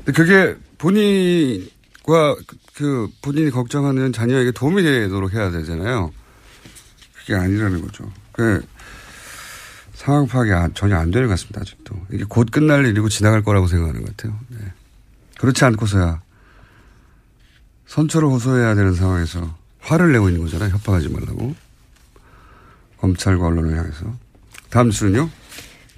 근데 0.04 0.12
그게 0.12 0.56
본인과 0.78 2.36
그 2.80 3.10
본인이 3.22 3.52
걱정하는 3.52 4.14
자녀에게 4.14 4.52
도움이 4.52 4.82
되도록 4.82 5.34
해야 5.34 5.52
되잖아요. 5.52 6.14
그게 7.14 7.36
아니라는 7.36 7.82
거죠. 7.82 8.10
그 8.32 8.66
상황 9.94 10.26
파악이 10.28 10.54
안- 10.54 10.74
전혀 10.74 10.96
안 10.96 11.12
되는 11.12 11.28
것 11.28 11.34
같습니다. 11.34 11.60
아직도 11.60 11.94
이게 12.14 12.24
곧 12.24 12.48
끝날 12.50 12.86
일이고 12.86 13.10
지나갈 13.10 13.44
거라고 13.44 13.68
생각하는 13.68 14.02
것 14.02 14.16
같아요. 14.16 14.40
네. 14.48 14.60
그렇지 15.40 15.66
않고서야 15.66 16.22
선처를 17.88 18.30
호소해야 18.30 18.76
되는 18.76 18.94
상황에서 18.94 19.54
화를 19.82 20.14
내고 20.14 20.30
있는 20.30 20.42
거잖아요. 20.46 20.70
협박하지 20.70 21.10
말라고. 21.10 21.54
검찰과 23.00 23.46
언론을 23.46 23.78
향해서. 23.78 24.06
다음 24.70 24.88
뉴스는요? 24.88 25.30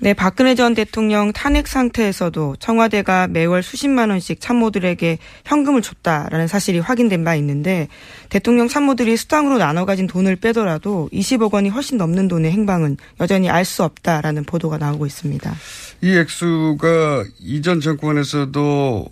네, 0.04 0.16
박근혜 0.16 0.56
전 0.56 0.74
대통령 0.74 1.32
탄핵 1.32 1.68
상태에서도 1.68 2.56
청와대가 2.58 3.28
매월 3.28 3.62
수십만 3.62 4.10
원씩 4.10 4.42
참모들에게 4.42 5.20
현금을 5.46 5.84
줬다라는 5.84 6.48
사실이 6.48 6.80
확인된 6.80 7.24
바 7.24 7.36
있는데 7.36 7.88
대통령 8.30 8.68
참모들이 8.68 9.16
수당으로 9.16 9.60
나눠 9.60 9.86
가진 9.86 10.08
돈을 10.08 10.38
빼더라도 10.38 11.08
20억 11.14 11.54
원이 11.54 11.70
훨씬 11.70 12.00
넘는 12.00 12.30
돈의 12.30 12.52
행방은 12.52 12.98
여전히 13.20 13.52
알 13.52 13.64
수 13.64 13.84
없다라는 13.84 14.44
보도가 14.46 14.80
나오고 14.80 15.06
있습니다. 15.06 15.54
이 16.02 16.18
액수가 16.18 17.26
이전 17.40 17.80
정권에서도 17.80 19.06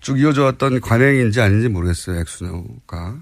쭉 0.00 0.18
이어져 0.18 0.44
왔던 0.44 0.80
관행인지 0.80 1.42
아닌지 1.42 1.68
모르겠어요. 1.68 2.18
액수가. 2.18 3.18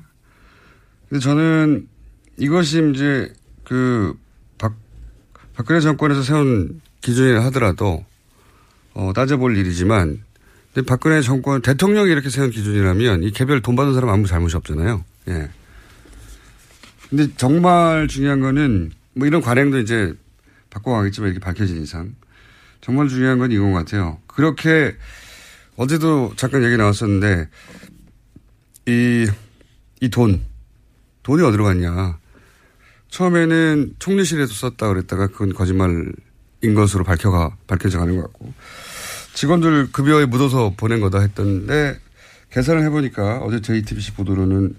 근데 1.08 1.20
저는 1.20 1.88
이것이 2.36 2.92
이제 2.94 3.32
그 3.64 4.16
박, 4.56 4.76
박근혜 5.56 5.80
정권에서 5.80 6.22
세운 6.22 6.80
기준이라 7.00 7.44
하더라도 7.46 8.04
어, 8.94 9.12
따져볼 9.14 9.56
일이지만 9.56 10.22
근데 10.72 10.86
박근혜 10.86 11.20
정권 11.22 11.62
대통령이 11.62 12.10
이렇게 12.10 12.30
세운 12.30 12.50
기준이라면 12.50 13.22
이 13.22 13.30
개별 13.30 13.62
돈 13.62 13.76
받은 13.76 13.94
사람 13.94 14.10
아무 14.10 14.26
잘못이 14.26 14.56
없잖아요. 14.56 15.04
예. 15.28 15.48
근데 17.08 17.28
정말 17.36 18.06
중요한 18.08 18.40
거는 18.40 18.92
뭐 19.14 19.26
이런 19.26 19.40
관행도 19.40 19.78
이제 19.78 20.12
바꿔가겠지만 20.70 21.30
이렇게 21.30 21.42
밝혀진 21.42 21.82
이상 21.82 22.14
정말 22.80 23.08
중요한 23.08 23.38
건 23.38 23.50
이건 23.50 23.72
것 23.72 23.78
같아요. 23.78 24.20
그렇게 24.26 24.94
어제도 25.76 26.32
잠깐 26.36 26.64
얘기 26.64 26.76
나왔었는데 26.76 27.48
이 28.86 29.28
이 30.00 30.08
돈, 30.08 30.42
돈이 31.22 31.42
어디로 31.42 31.64
갔냐. 31.64 32.18
처음에는 33.08 33.94
총리실에서 33.98 34.52
썼다 34.52 34.88
그랬다가 34.88 35.28
그건 35.28 35.52
거짓말 35.54 36.12
인 36.62 36.74
것으로 36.74 37.04
밝혀가, 37.04 37.56
밝혀져 37.66 37.98
가는 37.98 38.16
것 38.16 38.22
같고 38.24 38.52
직원들 39.34 39.92
급여에 39.92 40.26
묻어서 40.26 40.74
보낸 40.76 41.00
거다 41.00 41.20
했던데 41.20 41.98
계산을 42.50 42.82
해보니까 42.84 43.38
어제 43.38 43.60
JTBC 43.60 44.14
보도로는 44.14 44.74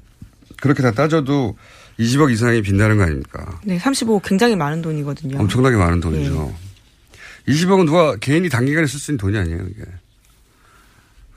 그렇게 0.59 0.81
다 0.83 0.91
따져도 0.91 1.57
20억 1.99 2.31
이상이 2.31 2.61
빈다는 2.61 2.97
거 2.97 3.03
아닙니까? 3.03 3.59
네, 3.63 3.77
35억 3.77 4.21
굉장히 4.23 4.55
많은 4.55 4.81
돈이거든요. 4.81 5.37
엄청나게 5.39 5.75
많은 5.75 5.99
돈이죠. 5.99 6.53
네. 7.45 7.53
20억은 7.53 7.85
누가 7.85 8.15
개인이 8.15 8.47
단기간에 8.49 8.87
쓸 8.87 8.99
수 8.99 9.11
있는 9.11 9.17
돈이 9.17 9.37
아니에요, 9.37 9.65
이게. 9.69 9.83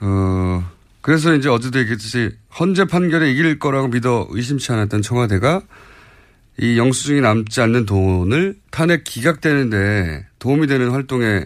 어, 0.01 0.69
그래서 1.01 1.35
이제 1.35 1.49
어제도 1.49 1.79
얘기했듯이 1.79 2.31
헌재 2.59 2.87
판결에 2.87 3.31
이길 3.33 3.59
거라고 3.59 3.89
믿어 3.89 4.27
의심치 4.31 4.73
않았던 4.73 5.03
청와대가 5.03 5.63
이 6.59 6.79
영수증이 6.79 7.21
남지 7.21 7.61
않는 7.61 7.87
돈을 7.87 8.57
탄핵 8.71 9.05
기각되는데 9.05 10.27
도움이 10.39 10.67
되는 10.67 10.91
활동에 10.91 11.45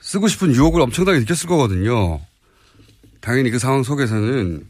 쓰고 0.00 0.28
싶은 0.28 0.54
유혹을 0.54 0.80
엄청나게 0.80 1.20
느꼈을 1.20 1.48
거거든요. 1.48 2.20
당연히 3.20 3.50
그 3.50 3.58
상황 3.58 3.82
속에서는 3.82 4.64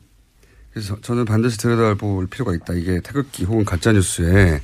그래서 0.73 1.00
저는 1.00 1.25
반드시 1.25 1.59
들여다볼 1.59 2.27
필요가 2.29 2.55
있다. 2.55 2.75
이게 2.75 3.00
태극기 3.00 3.45
혹은 3.45 3.65
가짜뉴스에 3.65 4.61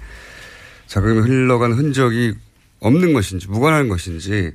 자금이 0.87 1.21
흘러간 1.21 1.73
흔적이 1.73 2.35
없는 2.81 3.13
것인지 3.13 3.49
무관한 3.49 3.89
것인지 3.89 4.53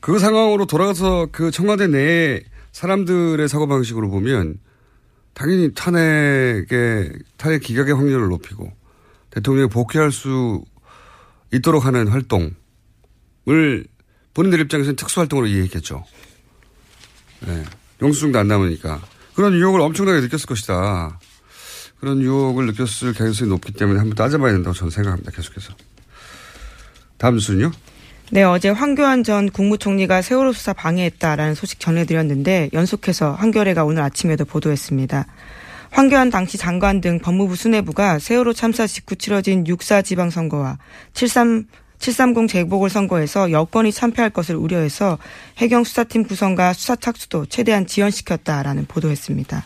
그 0.00 0.18
상황으로 0.18 0.66
돌아가서 0.66 1.28
그 1.30 1.50
청와대 1.50 1.86
내에 1.86 2.42
사람들의 2.72 3.46
사고방식으로 3.48 4.08
보면 4.08 4.58
당연히 5.34 5.72
탄핵의, 5.74 7.12
탄핵 7.36 7.62
기각의 7.62 7.94
확률을 7.94 8.28
높이고 8.28 8.72
대통령이 9.30 9.68
복귀할 9.68 10.12
수 10.12 10.62
있도록 11.52 11.84
하는 11.84 12.08
활동을 12.08 12.54
본인들 14.34 14.60
입장에서는 14.60 14.96
특수활동으로 14.96 15.46
이해했겠죠. 15.46 16.04
네. 17.46 17.64
영수증도 18.02 18.38
안 18.38 18.48
남으니까. 18.48 19.00
그런 19.34 19.54
유혹을 19.54 19.80
엄청나게 19.80 20.20
느꼈을 20.20 20.46
것이다. 20.46 21.18
그런 21.98 22.20
유혹을 22.22 22.66
느꼈을 22.66 23.12
가능성이 23.12 23.50
높기 23.50 23.72
때문에 23.72 23.98
한번 23.98 24.14
따져봐야 24.16 24.52
된다고 24.52 24.74
저는 24.74 24.90
생각합니다. 24.90 25.30
계속해서. 25.32 25.74
다음 27.18 27.34
뉴스는요? 27.34 27.70
네, 28.32 28.42
어제 28.44 28.68
황교안 28.68 29.24
전 29.24 29.50
국무총리가 29.50 30.22
세월호 30.22 30.52
수사 30.52 30.72
방해했다라는 30.72 31.54
소식 31.54 31.80
전해드렸는데 31.80 32.70
연속해서 32.72 33.32
한겨레가 33.32 33.84
오늘 33.84 34.02
아침에도 34.02 34.44
보도했습니다. 34.44 35.26
황교안 35.90 36.30
당시 36.30 36.56
장관 36.56 37.00
등 37.00 37.18
법무부 37.18 37.56
수뇌부가 37.56 38.18
세월호 38.18 38.52
참사 38.52 38.86
직후 38.86 39.16
치러진 39.16 39.64
6.4 39.64 40.04
지방선거와 40.04 40.78
7.3 41.12 41.66
730 42.00 42.48
재보궐선거에서 42.48 43.52
여권이 43.52 43.92
참패할 43.92 44.30
것을 44.30 44.56
우려해서 44.56 45.18
해경 45.58 45.84
수사팀 45.84 46.24
구성과 46.24 46.72
수사 46.72 46.96
착수도 46.96 47.46
최대한 47.46 47.86
지연시켰다라는 47.86 48.86
보도했습니다. 48.86 49.64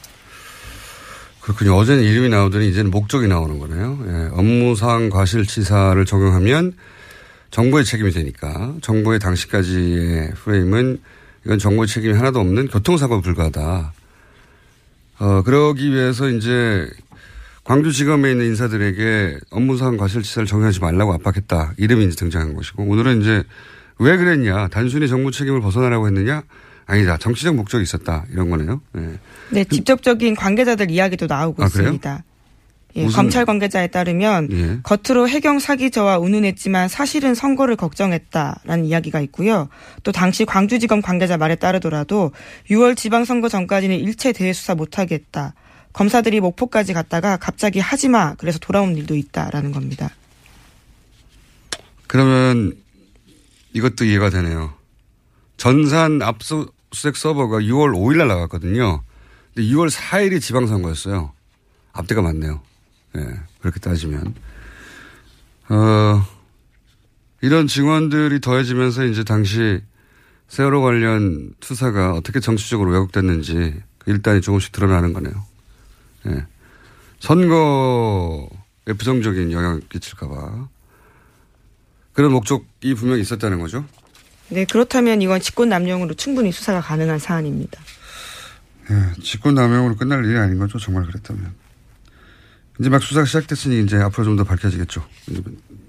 그렇군요. 1.41 1.77
어제는 1.77 2.03
이름이 2.03 2.31
나오더니 2.31 2.69
이제는 2.71 2.91
목적이 2.91 3.29
나오는 3.29 3.59
거네요. 3.59 3.99
예, 4.07 4.31
업무상 4.33 5.11
과실치사를 5.11 6.05
적용하면 6.05 6.73
정부의 7.51 7.85
책임이 7.85 8.11
되니까 8.11 8.75
정부의 8.81 9.21
당시까지의 9.21 10.33
프레임은 10.35 11.01
이건 11.45 11.59
정부의 11.59 11.87
책임이 11.87 12.15
하나도 12.15 12.41
없는 12.41 12.69
교통사고 12.69 13.21
불가다. 13.21 13.93
어, 15.19 15.43
그러기 15.43 15.93
위해서 15.93 16.29
이제 16.29 16.89
광주지검에 17.65 18.31
있는 18.31 18.47
인사들에게 18.47 19.39
업무상 19.51 19.97
과실치사를 19.97 20.47
적용하지 20.47 20.81
말라고 20.81 21.15
압박했다. 21.15 21.75
이름이 21.79 22.05
이제 22.07 22.17
등장한 22.17 22.55
것이고 22.55 22.85
오늘은 22.85 23.23
이제 23.23 23.43
왜 23.99 24.17
그랬냐. 24.17 24.69
단순히 24.69 25.09
정부 25.09 25.31
책임을 25.31 25.61
벗어나라고 25.61 26.07
했느냐. 26.07 26.43
아니다. 26.87 27.17
정치적 27.17 27.55
목적이 27.55 27.85
있었다. 27.85 28.27
이런 28.31 28.51
거네요. 28.51 28.83
네. 28.93 29.19
네, 29.51 29.65
직접적인 29.65 30.37
관계자들 30.37 30.91
이야기도 30.91 31.27
나오고 31.27 31.63
아, 31.63 31.67
있습니다. 31.67 32.25
예, 32.97 33.07
검찰 33.07 33.45
관계자에 33.45 33.89
따르면 33.89 34.49
예. 34.53 34.79
겉으로 34.83 35.29
해경 35.29 35.59
사기저와 35.59 36.19
운운했지만 36.19 36.89
사실은 36.89 37.35
선거를 37.35 37.77
걱정했다라는 37.77 38.85
이야기가 38.85 39.21
있고요. 39.23 39.69
또 40.05 40.13
당시 40.13 40.45
광주지검 40.45 41.03
관계자 41.03 41.37
말에 41.37 41.57
따르더라도 41.57 42.31
6월 42.71 42.97
지방선거 42.97 43.49
전까지는 43.49 43.97
일체 43.99 44.33
대회 44.33 44.53
수사 44.53 44.75
못하겠다. 44.75 45.55
검사들이 45.93 46.41
목포까지 46.41 46.93
갔다가 46.93 47.37
갑자기 47.37 47.81
하지마 47.81 48.35
그래서 48.35 48.59
돌아온 48.59 48.97
일도 48.97 49.17
있다라는 49.17 49.73
겁니다. 49.73 50.11
그러면 52.07 52.75
이것도 53.73 54.05
이해가 54.05 54.31
되네요. 54.31 54.73
전산 55.57 56.23
압수수색 56.23 57.17
서버가 57.17 57.59
6월 57.59 57.93
5일 57.93 58.19
날 58.19 58.29
나갔거든요. 58.29 59.03
근데 59.53 59.69
6월 59.69 59.91
4일이 59.91 60.41
지방선거였어요. 60.41 61.33
앞뒤가 61.93 62.23
맞네요. 62.23 62.61
예, 63.17 63.21
네, 63.21 63.41
그렇게 63.61 63.81
따지면. 63.81 64.35
어, 65.69 66.27
이런 67.41 67.67
증언들이 67.67 68.41
더해지면서 68.41 69.05
이제 69.05 69.25
당시 69.25 69.81
세월호 70.49 70.83
관련 70.83 71.55
투사가 71.61 72.13
어떻게 72.13 72.41
정치적으로 72.41 72.91
왜곡됐는지 72.93 73.75
그 73.99 74.11
일단이 74.11 74.41
조금씩 74.41 74.73
드러나는 74.73 75.13
거네요. 75.13 75.35
예. 76.27 76.47
선거에 77.21 78.93
부정적인 78.99 79.53
영향을 79.53 79.81
끼칠까봐. 79.89 80.69
그런 82.13 82.33
목적이 82.33 82.95
분명히 82.95 83.23
있었다는 83.23 83.59
거죠? 83.61 83.85
네, 84.49 84.65
그렇다면 84.65 85.23
이건 85.23 85.41
직권 85.41 85.71
남용으로 85.71 86.15
충분히 86.15 86.53
수사가 86.53 86.81
가능한 86.81 87.19
사안입니다. 87.19 87.81
예, 88.91 89.23
직권 89.23 89.55
남용으로 89.55 89.97
끝날 89.97 90.25
일이 90.25 90.39
아닌 90.39 90.59
거죠, 90.59 90.79
정말 90.79 91.07
그랬다면. 91.07 91.64
이제 92.81 92.89
막 92.89 93.03
수사가 93.03 93.27
시작됐으니 93.27 93.83
이제 93.83 93.97
앞으로 93.97 94.25
좀 94.25 94.37
더 94.37 94.45
밝혀지겠죠. 94.45 95.05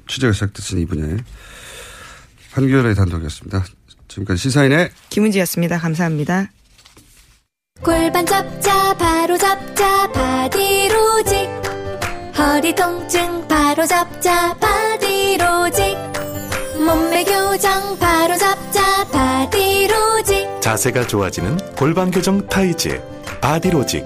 취재가 0.08 0.34
시작됐으니 0.34 0.82
이 0.84 0.86
분야에. 0.86 1.18
한겨레의 2.52 2.96
단독이었습니다. 2.96 3.66
지금까지 4.08 4.40
시사인의 4.44 4.92
김은지였습니다. 5.10 5.80
감사합니다. 5.80 6.50
골반 7.82 8.26
잡자 8.26 8.94
바로 8.98 9.38
잡자 9.38 10.12
바디로직 10.12 11.50
허리 12.38 12.74
통증 12.76 13.48
바로 13.48 13.86
잡자 13.86 14.54
바디로직 14.58 15.98
몸매 16.78 17.24
교정 17.26 17.98
바로 18.00 18.38
잡자 18.38 19.06
바디로직 19.10 20.62
자세가 20.62 21.08
좋아지는 21.08 21.58
골반 21.76 22.12
교정 22.12 22.48
타이즈 22.48 23.02
바디로직 23.42 24.06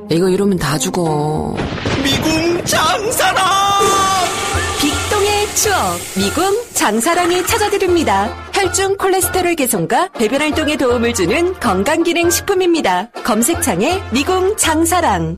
이거 0.11 0.27
이러면 0.29 0.57
다 0.57 0.77
죽어. 0.77 1.55
미궁 2.03 2.65
장사랑! 2.65 3.45
빅동의 4.81 5.55
추억, 5.55 5.97
미궁 6.17 6.63
장사랑이 6.73 7.45
찾아드립니다. 7.45 8.29
혈중 8.53 8.97
콜레스테롤 8.97 9.55
개선과 9.55 10.09
배변 10.09 10.41
활동에 10.41 10.75
도움을 10.75 11.13
주는 11.13 11.53
건강기능식품입니다. 11.59 13.11
검색창에 13.23 14.01
미궁 14.11 14.57
장사랑. 14.57 15.37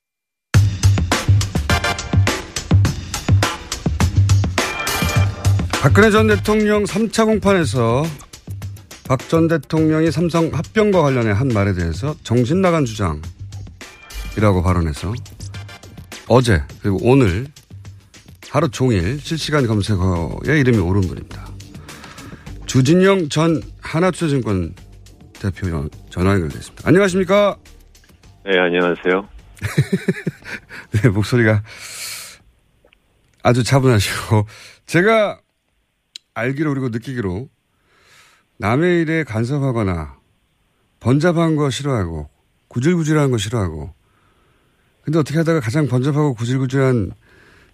박근혜 5.82 6.10
전 6.12 6.28
대통령 6.28 6.86
3차 6.86 7.26
공판에서 7.26 8.04
박 9.06 9.20
전 9.28 9.48
대통령이 9.50 10.12
삼성 10.12 10.50
합병과 10.54 11.02
관련해 11.02 11.32
한 11.32 11.50
말에 11.50 11.74
대해서 11.74 12.16
정신 12.24 12.62
나간 12.62 12.86
주장 12.86 13.22
이라고 14.38 14.64
발언해서 14.64 15.14
어제 16.28 16.64
그리고 16.82 16.98
오늘 17.04 17.48
하루 18.50 18.70
종일 18.70 19.20
실시간 19.20 19.66
검색어에 19.68 20.60
이름이 20.60 20.78
오른 20.78 21.02
분입니다. 21.02 21.48
주진영 22.66 23.30
전 23.30 23.62
하나투자증권 23.82 24.76
대표 25.34 25.90
전화 26.10 26.34
연결됐습니다. 26.34 26.88
안녕하십니까? 26.88 27.58
네, 28.46 28.58
안녕하세요. 28.60 29.30
네, 30.92 31.10
목소리가 31.10 31.64
아주 33.44 33.64
차분하시고 33.64 34.48
제가 34.86 35.40
알기로 36.34 36.72
그리고 36.72 36.90
느끼기로 36.90 37.50
남의 38.58 39.02
일에 39.02 39.24
간섭하거나 39.24 40.18
번잡한 41.00 41.56
거 41.56 41.70
싫어하고 41.70 42.30
구질구질한 42.70 43.32
거 43.32 43.38
싫어하고 43.38 43.94
근데 45.04 45.20
어떻게 45.20 45.38
하다가 45.38 45.60
가장 45.60 45.88
번잡하고 45.88 46.34
구질구질한 46.34 47.12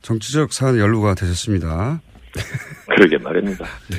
정치적 0.02 0.52
사안에 0.52 0.80
연루가 0.80 1.14
되셨습니다. 1.14 2.02
그러게 2.88 3.18
말입니다. 3.18 3.66
네. 3.90 3.98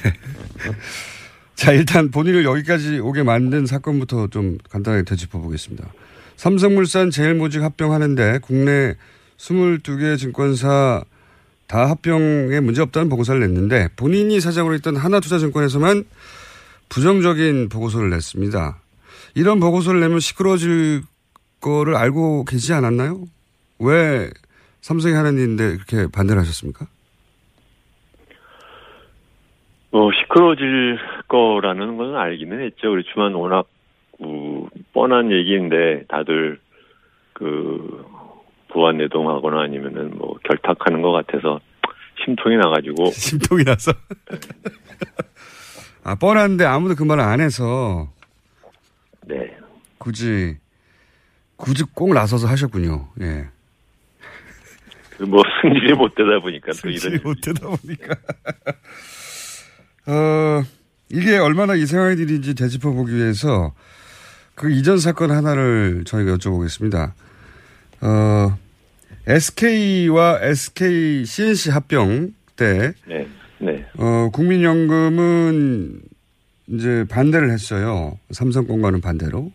자, 1.54 1.72
일단 1.72 2.10
본인을 2.10 2.44
여기까지 2.44 2.98
오게 2.98 3.22
만든 3.22 3.66
사건부터 3.66 4.28
좀 4.28 4.58
간단하게 4.70 5.04
되짚어 5.04 5.40
보겠습니다. 5.40 5.92
삼성물산 6.36 7.10
제일모직 7.10 7.62
합병하는데 7.62 8.38
국내 8.42 8.94
22개 9.36 10.18
증권사 10.18 11.04
다 11.66 11.88
합병에 11.88 12.60
문제 12.60 12.82
없다는 12.82 13.08
보고서를 13.08 13.40
냈는데 13.42 13.88
본인이 13.94 14.40
사장으로 14.40 14.74
있던 14.76 14.96
하나투자증권에서만 14.96 16.04
부정적인 16.88 17.68
보고서를 17.68 18.10
냈습니다. 18.10 18.80
이런 19.34 19.60
보고서를 19.60 20.00
내면 20.00 20.18
시끄러워질 20.18 21.02
거를 21.60 21.96
알고 21.96 22.44
계시지 22.44 22.72
않았나요? 22.72 23.24
왜 23.78 24.30
삼성이 24.80 25.14
하는 25.14 25.36
일인데 25.38 25.76
그렇게 25.76 26.10
반대를 26.10 26.40
하셨습니까? 26.40 26.86
뭐 29.90 30.10
시끄러워질 30.12 30.98
거라는 31.28 31.96
건 31.96 32.16
알기는 32.16 32.64
했죠. 32.64 32.90
그렇지만 32.90 33.34
워낙 33.34 33.66
뭐 34.18 34.68
뻔한 34.92 35.32
얘기인데 35.32 36.04
다들 36.08 36.60
그 37.32 38.04
부안 38.68 38.98
내동하거나 38.98 39.62
아니면은 39.62 40.16
뭐 40.16 40.38
결탁하는 40.44 41.02
것 41.02 41.10
같아서 41.12 41.60
심통이 42.24 42.56
나가지고 42.56 43.06
심통이 43.12 43.64
나서 43.64 43.92
아 46.04 46.14
뻔한데 46.14 46.64
아무도 46.64 46.94
그 46.94 47.02
말을 47.02 47.22
안 47.22 47.40
해서 47.40 48.08
네 49.26 49.56
굳이 49.98 50.56
굳이 51.60 51.84
꼭 51.94 52.12
나서서 52.14 52.46
하셨군요. 52.48 53.08
예. 53.20 53.46
뭐 55.26 55.42
승질이 55.60 55.92
못 55.94 56.14
되다 56.14 56.40
보니까 56.40 56.72
또 56.82 56.88
이런 56.88 57.20
못 57.22 57.38
되다 57.42 57.68
보니까 57.68 58.16
어 60.06 60.62
이게 61.10 61.36
얼마나 61.36 61.74
이상한 61.74 62.18
일인지 62.18 62.54
되짚어 62.54 62.92
보기 62.92 63.14
위해서 63.14 63.74
그 64.54 64.70
이전 64.70 64.98
사건 64.98 65.30
하나를 65.30 66.04
저희가 66.06 66.36
여쭤보겠습니다. 66.36 67.12
어, 68.02 68.58
SK와 69.26 70.38
SK 70.42 71.24
CNC 71.24 71.70
합병 71.70 72.34
때, 72.56 72.92
네, 73.06 73.26
네. 73.58 73.86
어, 73.98 74.30
국민연금은 74.32 76.00
이제 76.68 77.04
반대를 77.08 77.50
했어요. 77.50 78.18
삼성권과는 78.30 79.00
반대로. 79.00 79.50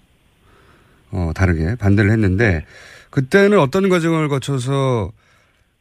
어, 1.11 1.31
다르게 1.35 1.75
반대를 1.79 2.11
했는데, 2.11 2.65
그때는 3.09 3.59
어떤 3.59 3.89
과정을 3.89 4.27
거쳐서 4.27 5.11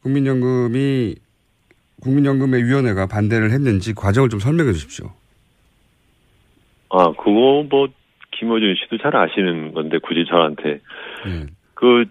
국민연금이, 0.01 1.15
국민연금의 2.01 2.63
위원회가 2.63 3.07
반대를 3.07 3.51
했는지 3.51 3.93
과정을 3.93 4.29
좀 4.29 4.39
설명해 4.39 4.73
주십시오. 4.73 5.11
아, 6.89 7.11
그거 7.11 7.65
뭐, 7.69 7.87
김호준 8.31 8.75
씨도 8.75 8.97
잘 8.99 9.15
아시는 9.15 9.73
건데, 9.73 9.97
굳이 9.99 10.25
저한테. 10.29 10.81
네. 11.25 11.45
그, 11.73 12.05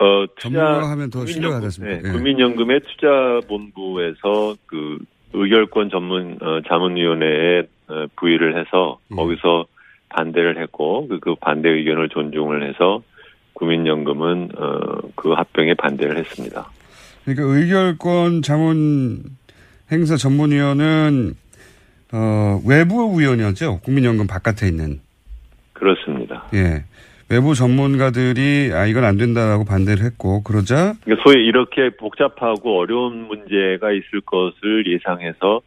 어, 0.00 0.26
투자. 0.36 0.58
전문가하면 0.58 1.10
더 1.10 1.24
됐습니다. 1.24 1.60
네, 1.60 2.00
국민연금의 2.12 2.80
투자본부에서 2.80 4.56
그 4.66 4.98
의결권 5.32 5.90
전문 5.90 6.38
어, 6.40 6.60
자문위원회에 6.68 7.62
어, 7.88 8.06
부의를 8.16 8.58
해서 8.58 8.98
예. 9.10 9.16
거기서 9.16 9.66
반대를 10.08 10.60
했고 10.62 11.06
그, 11.08 11.20
그 11.20 11.34
반대 11.36 11.68
의견을 11.68 12.08
존중을 12.08 12.68
해서 12.68 13.02
국민연금은 13.54 14.50
어, 14.56 15.00
그 15.14 15.32
합병에 15.32 15.74
반대를 15.74 16.16
했습니다. 16.18 16.70
그러니까 17.24 17.44
의결권 17.44 18.42
자문 18.42 19.22
행사 19.90 20.16
전문위원은 20.16 21.34
어, 22.12 22.60
외부 22.66 23.18
위원이었죠. 23.18 23.80
국민연금 23.80 24.26
바깥에 24.26 24.68
있는. 24.68 25.00
그렇습니다. 25.72 26.46
예. 26.54 26.84
외부 27.30 27.54
전문가들이 27.54 28.70
아 28.72 28.86
이건 28.86 29.04
안 29.04 29.18
된다라고 29.18 29.66
반대를 29.66 30.02
했고 30.02 30.42
그러자 30.42 30.94
그러니까 31.04 31.22
소위 31.22 31.44
이렇게 31.44 31.90
복잡하고 31.90 32.78
어려운 32.78 33.26
문제가 33.28 33.92
있을 33.92 34.22
것을 34.24 34.90
예상해서 34.90 35.60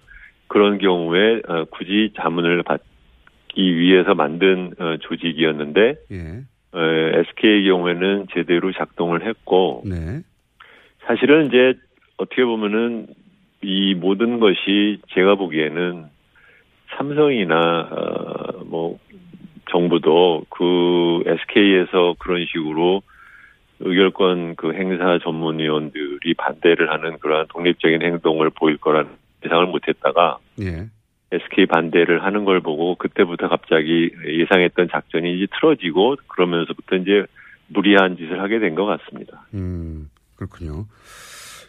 그런 0.47 0.79
경우에 0.79 1.41
어, 1.47 1.65
굳이 1.69 2.13
자문을 2.19 2.63
받 2.63 2.81
기 3.53 3.77
위해서 3.77 4.13
만든 4.13 4.73
어, 4.79 4.97
조직이었는데 5.01 5.95
예. 6.11 6.41
어, 6.73 6.79
SK의 6.79 7.65
경우에는 7.65 8.27
제대로 8.33 8.71
작동을 8.71 9.27
했고 9.27 9.83
네. 9.85 10.21
사실은 11.05 11.47
이제 11.47 11.73
어떻게 12.17 12.45
보면은 12.45 13.07
이 13.61 13.93
모든 13.95 14.39
것이 14.39 14.99
제가 15.13 15.35
보기에는 15.35 16.05
삼성이나 16.97 17.89
어, 17.91 18.63
뭐 18.65 18.99
정부도 19.69 20.45
그 20.49 21.23
SK에서 21.25 22.15
그런 22.19 22.45
식으로 22.45 23.01
의결권 23.79 24.55
그 24.55 24.73
행사 24.73 25.19
전문위원들이 25.23 26.33
반대를 26.35 26.91
하는 26.91 27.17
그러한 27.19 27.47
독립적인 27.49 28.01
행동을 28.01 28.49
보일 28.51 28.77
거라는 28.77 29.09
예상을 29.43 29.65
못했다가 29.67 30.37
예. 30.61 30.87
SK 31.31 31.65
반대를 31.67 32.23
하는 32.23 32.43
걸 32.45 32.59
보고 32.61 32.95
그때부터 32.95 33.47
갑자기 33.47 34.11
예상했던 34.27 34.89
작전이 34.91 35.37
이제 35.37 35.47
틀어지고 35.59 36.17
그러면서부터 36.27 36.97
이제 36.97 37.25
무리한 37.67 38.17
짓을 38.17 38.41
하게 38.41 38.59
된 38.59 38.75
것 38.75 38.85
같습니다. 38.85 39.45
음, 39.53 40.09
그렇군요. 40.35 40.85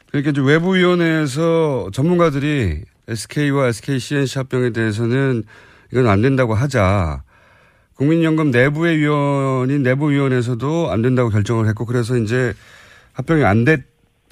그러니까 0.09 0.31
이제 0.31 0.41
외부위원회에서 0.43 1.91
전문가들이 1.93 2.83
SK와 3.09 3.69
SK 3.69 3.99
CNC 3.99 4.39
합병에 4.39 4.71
대해서는 4.71 5.45
이건 5.93 6.09
안 6.09 6.23
된다고 6.23 6.55
하자. 6.55 7.23
국민연금 7.95 8.51
내부의 8.51 8.99
위원인 8.99 9.83
내부위원회에서도 9.83 10.91
안 10.91 11.03
된다고 11.03 11.29
결정을 11.31 11.69
했고 11.69 11.87
그래서 11.87 12.17
이제 12.17 12.53
합병이 13.13 13.45
안 13.45 13.65
돼, 13.65 13.85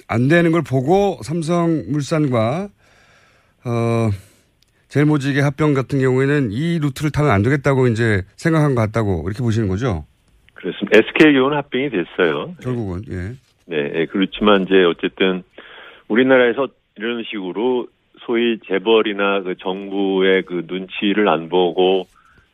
안 0.07 0.27
되는 0.27 0.51
걸 0.51 0.61
보고 0.61 1.19
삼성물산과, 1.23 2.67
어, 3.63 4.09
제일모직의 4.91 5.41
합병 5.41 5.73
같은 5.73 5.99
경우에는 5.99 6.51
이 6.51 6.77
루트를 6.79 7.11
타면 7.11 7.31
안 7.31 7.43
되겠다고 7.43 7.87
이제 7.87 8.23
생각한 8.35 8.75
것 8.75 8.81
같다고 8.81 9.23
이렇게 9.25 9.41
보시는 9.41 9.69
거죠? 9.69 10.05
그렇습니다. 10.53 10.99
SK 10.99 11.33
경우는 11.33 11.57
합병이 11.57 11.89
됐어요. 11.91 12.53
결국은 12.61 13.01
예. 13.09 13.31
네, 13.67 13.91
예, 13.95 14.05
그렇지만 14.07 14.63
이제 14.63 14.83
어쨌든 14.83 15.43
우리나라에서 16.09 16.67
이런 16.97 17.23
식으로 17.23 17.87
소위 18.25 18.59
재벌이나 18.67 19.41
그 19.43 19.55
정부의 19.55 20.43
그 20.43 20.65
눈치를 20.67 21.29
안 21.29 21.47
보고 21.47 22.05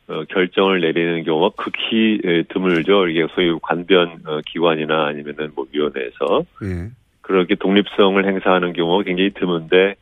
어, 0.07 0.23
결정을 0.29 0.81
내리는 0.81 1.23
경우가 1.23 1.55
극히 1.57 2.21
예, 2.23 2.43
드물죠. 2.43 3.07
이게 3.07 3.25
소위 3.33 3.51
관변 3.63 4.19
어, 4.27 4.41
기관이나 4.45 5.07
아니면은 5.07 5.53
뭐 5.55 5.65
위원회에서 5.73 6.45
예. 6.65 6.91
그렇게 7.21 7.55
독립성을 7.55 8.23
행사하는 8.23 8.73
경우가 8.73 9.05
굉장히 9.05 9.31
드문데 9.31 9.95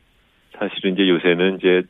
사실은 0.58 0.92
이제 0.92 1.08
요새는 1.08 1.56
이제 1.56 1.82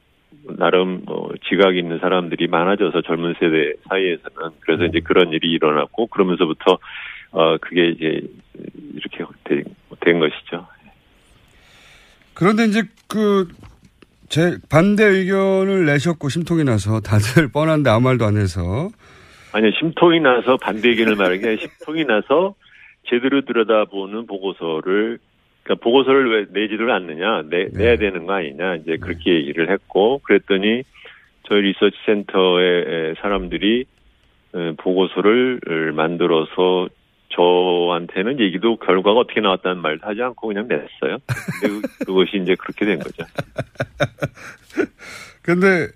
나름 0.59 1.03
뭐 1.05 1.33
지각이 1.49 1.79
있는 1.79 1.99
사람들이 1.99 2.47
많아져서 2.49 3.03
젊은 3.03 3.35
세대 3.39 3.73
사이에서는 3.89 4.51
그래서 4.61 4.85
이제 4.85 5.01
그런 5.01 5.33
일이 5.33 5.51
일어났고 5.51 6.07
그러면서부터 6.07 6.79
어 7.33 7.57
그게 7.59 7.89
이제 7.89 8.21
이렇게 8.95 9.25
된, 9.45 9.65
된 10.01 10.19
것이죠. 10.19 10.67
그런데 12.37 12.65
이제 12.67 12.83
그, 13.09 13.49
제 14.29 14.59
반대 14.69 15.05
의견을 15.05 15.87
내셨고 15.87 16.29
심통이 16.29 16.65
나서 16.65 17.01
다들 17.01 17.49
뻔한데 17.53 17.91
아무 17.91 18.05
말도 18.05 18.25
안 18.27 18.37
해서. 18.37 18.91
아니요, 19.53 19.71
심통이 19.79 20.21
나서 20.21 20.57
반대 20.59 20.91
의견을 20.91 21.17
말한 21.17 21.41
게 21.41 21.57
심통이 21.61 22.05
나서 22.05 22.55
제대로 23.09 23.43
들여다보는 23.43 24.27
보고서를, 24.27 25.19
그러니까 25.67 25.83
보고서를 25.83 26.31
왜 26.53 26.61
내지를 26.61 26.93
않느냐, 26.93 27.43
내, 27.51 27.67
내야 27.73 27.97
되는 27.97 28.25
거 28.25 28.35
아니냐, 28.35 28.77
이제 28.77 28.97
그렇게 28.99 29.35
얘기를 29.35 29.69
했고, 29.69 30.21
그랬더니 30.23 30.83
저희 31.49 31.61
리서치 31.63 31.97
센터의 32.07 33.17
사람들이 33.21 33.85
어, 34.53 34.75
보고서를 34.79 35.93
만들어서 35.93 36.89
저한테는 37.31 38.39
얘기도 38.41 38.77
결과가 38.77 39.19
어떻게 39.19 39.41
나왔다는 39.41 39.79
말도 39.83 40.07
하지 40.07 40.23
않고 40.23 40.47
그냥 40.47 40.69
냈어요. 40.69 41.19
근데 41.61 41.81
그- 41.81 41.83
그것이 42.07 42.39
이제 42.43 42.55
그렇게 42.55 42.87
된 42.87 42.99
거죠. 43.01 43.25
근데 45.43 45.89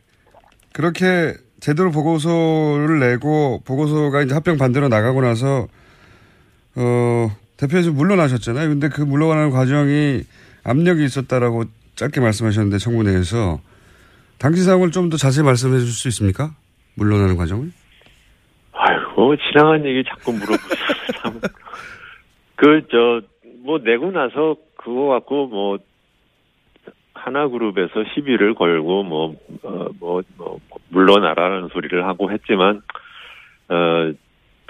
그렇게 0.72 1.34
제대로 1.60 1.90
보고서를 1.92 2.98
내고 2.98 3.60
보고서가 3.66 4.22
이제 4.22 4.34
합병 4.34 4.58
반대로 4.58 4.88
나가고 4.88 5.20
나서 5.22 5.68
어 6.76 7.28
대표에서 7.60 7.92
물러나셨잖아요. 7.92 8.68
근데 8.68 8.88
그 8.88 9.02
물러가는 9.02 9.50
과정이 9.50 10.22
압력이 10.64 11.04
있었다라고 11.04 11.64
짧게 11.96 12.20
말씀하셨는데 12.20 12.78
청문회에서 12.78 13.60
당시 14.38 14.62
상황을 14.62 14.90
좀 14.90 15.10
더 15.10 15.16
자세히 15.16 15.44
말씀해 15.44 15.78
줄수 15.80 16.08
있습니까? 16.08 16.50
물러나는 16.96 17.36
과정을? 17.36 17.70
아이고 18.72 19.36
지나간 19.36 19.84
얘기 19.84 20.02
자꾸 20.08 20.32
물어보세요. 20.32 20.86
참. 21.22 21.40
그저 22.56 23.20
뭐 23.62 23.78
내고 23.78 24.10
나서 24.10 24.56
그거 24.76 25.08
갖고 25.08 25.46
뭐 25.46 25.78
하나그룹에서 27.14 28.04
시비를 28.14 28.54
걸고 28.54 29.02
뭐 29.02 29.34
어, 29.62 29.86
뭐, 29.98 30.22
뭐 30.38 30.58
물러나라는 30.88 31.68
소리를 31.68 32.06
하고 32.06 32.32
했지만 32.32 32.80
어 33.68 34.12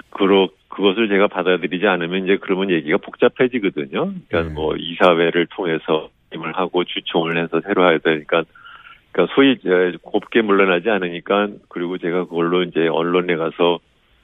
그러 0.09 0.49
그것을 0.71 1.09
제가 1.09 1.27
받아들이지 1.27 1.85
않으면 1.85 2.23
이제 2.23 2.37
그러면 2.41 2.71
얘기가 2.71 2.97
복잡해지거든요. 2.97 4.13
그러니까 4.27 4.53
뭐 4.53 4.75
이사회를 4.75 5.47
통해서 5.47 6.09
임을 6.33 6.53
하고 6.53 6.83
주총을 6.83 7.37
해서 7.37 7.61
새로 7.61 7.89
해야 7.89 7.97
되니까 7.99 8.43
그러니까 9.11 9.35
소위 9.35 9.57
곱게 10.01 10.41
물러나지 10.41 10.89
않으니까 10.89 11.49
그리고 11.67 11.97
제가 11.97 12.25
그걸로 12.25 12.63
이제 12.63 12.87
언론에 12.87 13.35
가서 13.35 13.79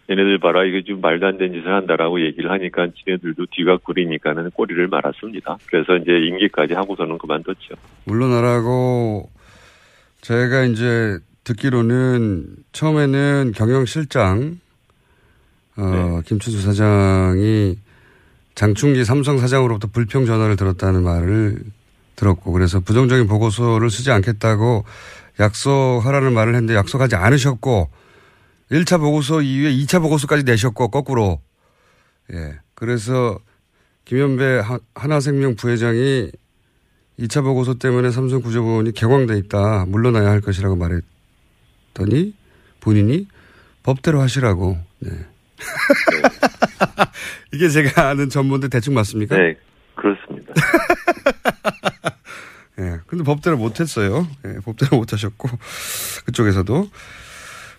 얘네들 0.09 0.37
봐라 0.37 0.63
이게 0.63 0.83
좀 0.83 1.01
말도 1.01 1.27
안 1.27 1.37
되는 1.37 1.53
짓을 1.53 1.73
한다라고 1.73 2.21
얘기를 2.21 2.49
하니까 2.49 2.87
지네들도 2.95 3.47
뒤가 3.51 3.77
구리니까는 3.77 4.51
꼬리를 4.51 4.87
말았습니다. 4.87 5.57
그래서 5.67 5.97
이제 5.97 6.11
임기까지 6.13 6.73
하고서는 6.75 7.17
그만뒀죠. 7.17 7.75
물러나라고 8.05 9.29
제가 10.21 10.63
이제 10.63 11.17
듣기로는 11.43 12.45
처음에는 12.71 13.51
경영실장 13.53 14.61
어, 15.77 16.21
김춘수 16.25 16.61
사장이 16.61 17.77
장충기 18.55 19.05
삼성 19.05 19.37
사장으로부터 19.37 19.87
불평 19.91 20.25
전화를 20.25 20.55
들었다는 20.55 21.03
말을 21.03 21.63
들었고 22.15 22.51
그래서 22.51 22.79
부정적인 22.79 23.27
보고서를 23.27 23.89
쓰지 23.91 24.11
않겠다고 24.11 24.83
약속하라는 25.39 26.33
말을 26.33 26.55
했는데 26.55 26.73
약속하지 26.75 27.15
않으셨고 27.15 27.89
1차 28.71 28.99
보고서 28.99 29.41
이후에 29.41 29.71
2차 29.73 30.01
보고서까지 30.01 30.43
내셨고 30.43 30.87
거꾸로 30.89 31.39
예 32.33 32.59
그래서 32.73 33.37
김현배 34.05 34.59
하- 34.59 34.79
하나생명 34.95 35.55
부회장이 35.55 36.31
2차 37.19 37.43
보고서 37.43 37.75
때문에 37.75 38.11
삼성 38.11 38.41
구조부원이 38.41 38.93
격앙돼 38.93 39.37
있다. 39.39 39.85
물러나야 39.87 40.29
할 40.29 40.39
것이라고 40.41 40.75
말했더니 40.75 42.33
본인이 42.79 43.27
법대로 43.83 44.21
하시라고. 44.21 44.77
네. 44.99 45.11
이게 47.53 47.69
제가 47.69 48.09
아는 48.09 48.29
전문데 48.29 48.67
대충 48.69 48.93
맞습니까? 48.93 49.37
네, 49.37 49.55
그렇습니다. 49.95 50.53
예. 52.79 52.99
근데 53.07 53.23
법대로 53.23 53.57
못 53.57 53.79
했어요. 53.79 54.27
예, 54.45 54.59
법대로 54.63 54.97
못 54.97 55.11
하셨고, 55.13 55.49
그쪽에서도. 56.25 56.77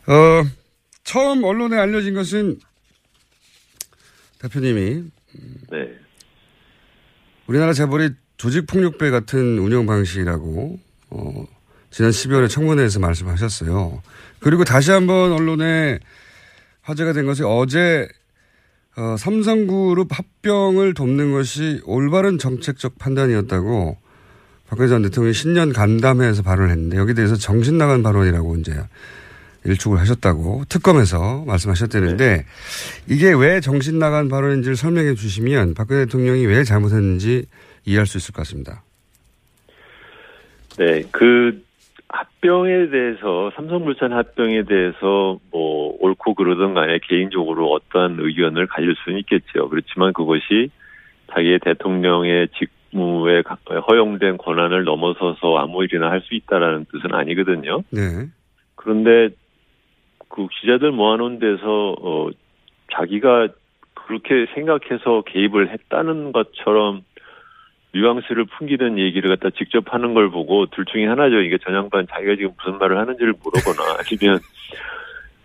어, 0.09 0.43
처음 1.05 1.45
언론에 1.45 1.79
알려진 1.79 2.15
것은 2.15 2.59
대표님이 4.41 5.05
네. 5.71 5.95
우리나라 7.47 7.73
재벌이 7.73 8.11
조직폭력배 8.37 9.11
같은 9.11 9.59
운영 9.59 9.87
방식이라고, 9.87 10.79
어, 11.11 11.47
지난 11.91 12.11
12월에 12.11 12.49
청문회에서 12.49 13.01
말씀하셨어요. 13.01 14.03
그리고 14.41 14.65
다시 14.65 14.91
한번 14.91 15.33
언론에 15.33 15.99
화제가 16.89 17.13
된 17.13 17.27
것이 17.27 17.43
어제, 17.45 18.09
어, 18.97 19.17
삼성그룹 19.19 20.09
합병을 20.11 20.95
돕는 20.95 21.33
것이 21.33 21.83
올바른 21.85 22.39
정책적 22.39 22.99
판단이었다고 22.99 23.99
박근혜 24.69 24.89
전 24.89 25.03
대통령이 25.03 25.35
신년 25.35 25.73
간담회에서 25.73 26.43
발언을 26.43 26.71
했는데 26.71 26.97
여기에 26.97 27.15
대해서 27.15 27.37
정신 27.37 27.77
나간 27.77 28.03
발언이라고 28.03 28.57
이제 28.57 28.75
일축을 29.65 29.99
하셨다고 29.99 30.65
특검에서 30.69 31.45
말씀하셨다는데 31.47 32.47
이게 33.09 33.33
왜 33.33 33.61
정신 33.61 33.99
나간 33.99 34.29
발언인지를 34.29 34.77
설명해 34.77 35.15
주시면 35.15 35.75
박근혜 35.75 36.07
대통령이 36.07 36.47
왜 36.47 36.65
잘못했는지 36.65 37.47
이해할 37.85 38.07
수 38.07 38.17
있을 38.17 38.33
것 38.33 38.43
같습니다. 38.43 38.83
네, 40.79 41.03
그 41.11 41.68
합병에 42.09 42.89
대해서 42.89 43.51
삼성물산 43.55 44.13
합병에 44.13 44.63
대해서 44.63 45.39
뭐 45.51 45.97
옳고 46.01 46.35
그러든 46.35 46.75
간에 46.75 46.99
개인적으로 47.07 47.71
어떠한 47.73 48.17
의견을 48.19 48.67
가질 48.67 48.95
수는 49.05 49.19
있겠죠. 49.21 49.69
그렇지만 49.69 50.13
그것이 50.15 50.71
자기의 51.33 51.59
대통령의 51.61 52.49
직무에 52.91 53.43
가- 53.43 53.59
허용된 53.91 54.39
권한을 54.39 54.85
넘어서서 54.85 55.59
아무 55.59 55.85
일이나 55.85 56.11
할 56.11 56.23
수 56.23 56.35
있다라는 56.35 56.87
뜻은 56.91 57.13
아니거든요. 57.15 57.83
네. 57.91 58.01
그런데 58.75 59.29
그 60.31 60.47
기자들 60.61 60.93
모아놓은 60.93 61.39
데서 61.39 61.95
어 62.01 62.31
자기가 62.95 63.49
그렇게 63.95 64.47
생각해서 64.55 65.23
개입을 65.27 65.71
했다는 65.71 66.33
것처럼 66.33 67.03
뉘앙스를 67.95 68.45
풍기는 68.45 68.99
얘기를 68.99 69.31
갖다 69.31 69.51
직접 69.57 69.93
하는 69.93 70.15
걸 70.15 70.31
보고 70.31 70.67
둘 70.67 70.85
중에 70.85 71.07
하나죠. 71.07 71.41
이게 71.41 71.59
전 71.59 71.75
양반 71.75 72.07
자기가 72.07 72.37
지금 72.37 72.51
무슨 72.59 72.79
말을 72.79 72.99
하는지를 72.99 73.35
모르거나 73.43 73.97
아니면 74.05 74.39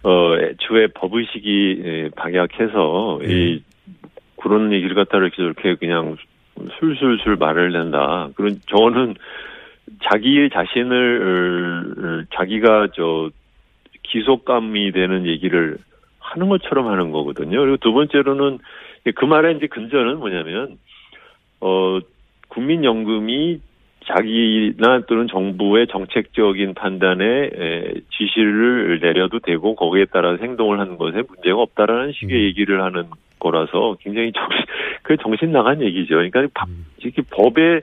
어 0.03 0.37
애초에 0.37 0.87
법의식이 0.87 1.81
예, 1.85 2.09
박약해서 2.15 3.21
이 3.23 3.63
그런 4.41 4.73
얘기를 4.73 4.95
갖다 4.95 5.17
이렇게 5.17 5.37
저렇게 5.37 5.75
그냥 5.75 6.17
술술술 6.79 7.37
말을 7.37 7.71
낸다. 7.71 8.29
그런 8.35 8.59
저는 8.67 9.15
자기 10.03 10.49
자신을 10.49 12.27
자기가 12.35 12.89
저 12.93 13.29
기속감이 14.03 14.91
되는 14.91 15.25
얘기를 15.25 15.77
하는 16.19 16.49
것처럼 16.49 16.87
하는 16.87 17.11
거거든요. 17.11 17.59
그리고 17.59 17.77
두 17.77 17.93
번째로는 17.93 18.59
그 19.15 19.25
말의 19.25 19.57
이제 19.57 19.67
근저는 19.67 20.19
뭐냐면 20.19 20.77
어 21.61 21.99
국민연금이 22.53 23.59
자기나 24.05 25.03
또는 25.07 25.27
정부의 25.29 25.87
정책적인 25.87 26.73
판단에 26.73 27.23
에, 27.25 27.93
지시를 28.17 28.99
내려도 29.01 29.39
되고 29.39 29.75
거기에 29.75 30.05
따라 30.05 30.35
행동을 30.41 30.79
하는 30.79 30.97
것에 30.97 31.23
문제가 31.27 31.57
없다라는 31.61 32.11
식의 32.13 32.43
얘기를 32.45 32.83
하는 32.83 33.05
거라서 33.39 33.95
굉장히 34.01 34.31
정신 34.33 34.65
그 35.03 35.15
정신 35.17 35.51
나간 35.51 35.81
얘기죠. 35.81 36.15
그러니까 36.15 36.41
법- 36.53 36.69
이렇게 36.97 37.21
법에 37.29 37.81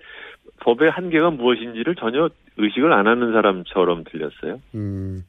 법의 0.60 0.90
한계가 0.90 1.30
무엇인지를 1.30 1.94
전혀 1.94 2.28
의식을 2.58 2.92
안 2.92 3.06
하는 3.06 3.32
사람처럼 3.32 4.04
들렸어요. 4.04 4.60
음, 4.74 5.22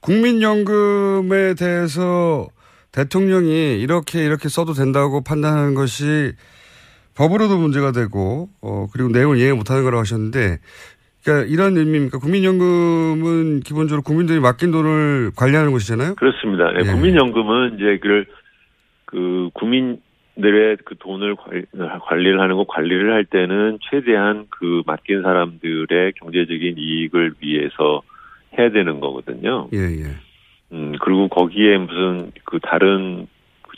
국민연금에 0.00 1.54
대해서 1.58 2.46
대통령이 2.92 3.80
이렇게 3.80 4.24
이렇게 4.24 4.48
써도 4.48 4.72
된다고 4.72 5.22
판단하는 5.22 5.74
것이 5.74 6.32
법으로도 7.18 7.58
문제가 7.58 7.90
되고 7.92 8.48
어 8.62 8.86
그리고 8.92 9.08
내용을 9.10 9.38
이해 9.38 9.52
못하는 9.52 9.82
거라고 9.82 10.00
하셨는데 10.00 10.58
그러니까 11.24 11.46
이런 11.52 11.76
의미입니까? 11.76 12.18
국민연금은 12.20 13.60
기본적으로 13.60 14.02
국민들이 14.02 14.38
맡긴 14.40 14.70
돈을 14.70 15.32
관리하는 15.36 15.72
곳이잖아요. 15.72 16.14
그렇습니다. 16.14 16.70
네, 16.72 16.78
예. 16.86 16.92
국민연금은 16.92 17.74
이제 17.74 17.98
그를 17.98 18.26
그 19.04 19.50
국민들의 19.54 20.76
그 20.84 20.94
돈을 20.98 21.34
관- 21.34 21.66
관리를 22.08 22.40
하는 22.40 22.54
거 22.56 22.64
관리를 22.68 23.12
할 23.12 23.24
때는 23.24 23.78
최대한 23.90 24.46
그 24.50 24.82
맡긴 24.86 25.22
사람들의 25.22 26.12
경제적인 26.22 26.76
이익을 26.78 27.34
위해서 27.40 28.02
해야 28.56 28.70
되는 28.70 29.00
거거든요. 29.00 29.68
예, 29.74 29.78
예. 29.78 30.04
음, 30.72 30.92
그리고 31.00 31.28
거기에 31.28 31.78
무슨 31.78 32.30
그 32.44 32.58
다른 32.62 33.26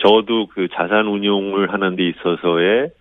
저도 0.01 0.47
그 0.49 0.69
자산 0.75 1.07
운용을 1.07 1.73
하는 1.73 1.97
데 1.97 2.07
있어서의 2.09 2.91
그 2.91 3.00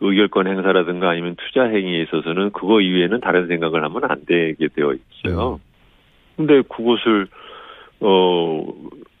의결권 0.00 0.46
행사라든가 0.46 1.10
아니면 1.10 1.36
투자 1.36 1.64
행위에 1.64 2.02
있어서는 2.02 2.50
그거 2.52 2.80
이외에는 2.80 3.20
다른 3.20 3.46
생각을 3.48 3.84
하면 3.84 4.04
안 4.04 4.24
되게 4.26 4.68
되어 4.74 4.94
있어요. 4.94 5.60
근데 6.36 6.62
그것을 6.62 7.26
어 8.00 8.66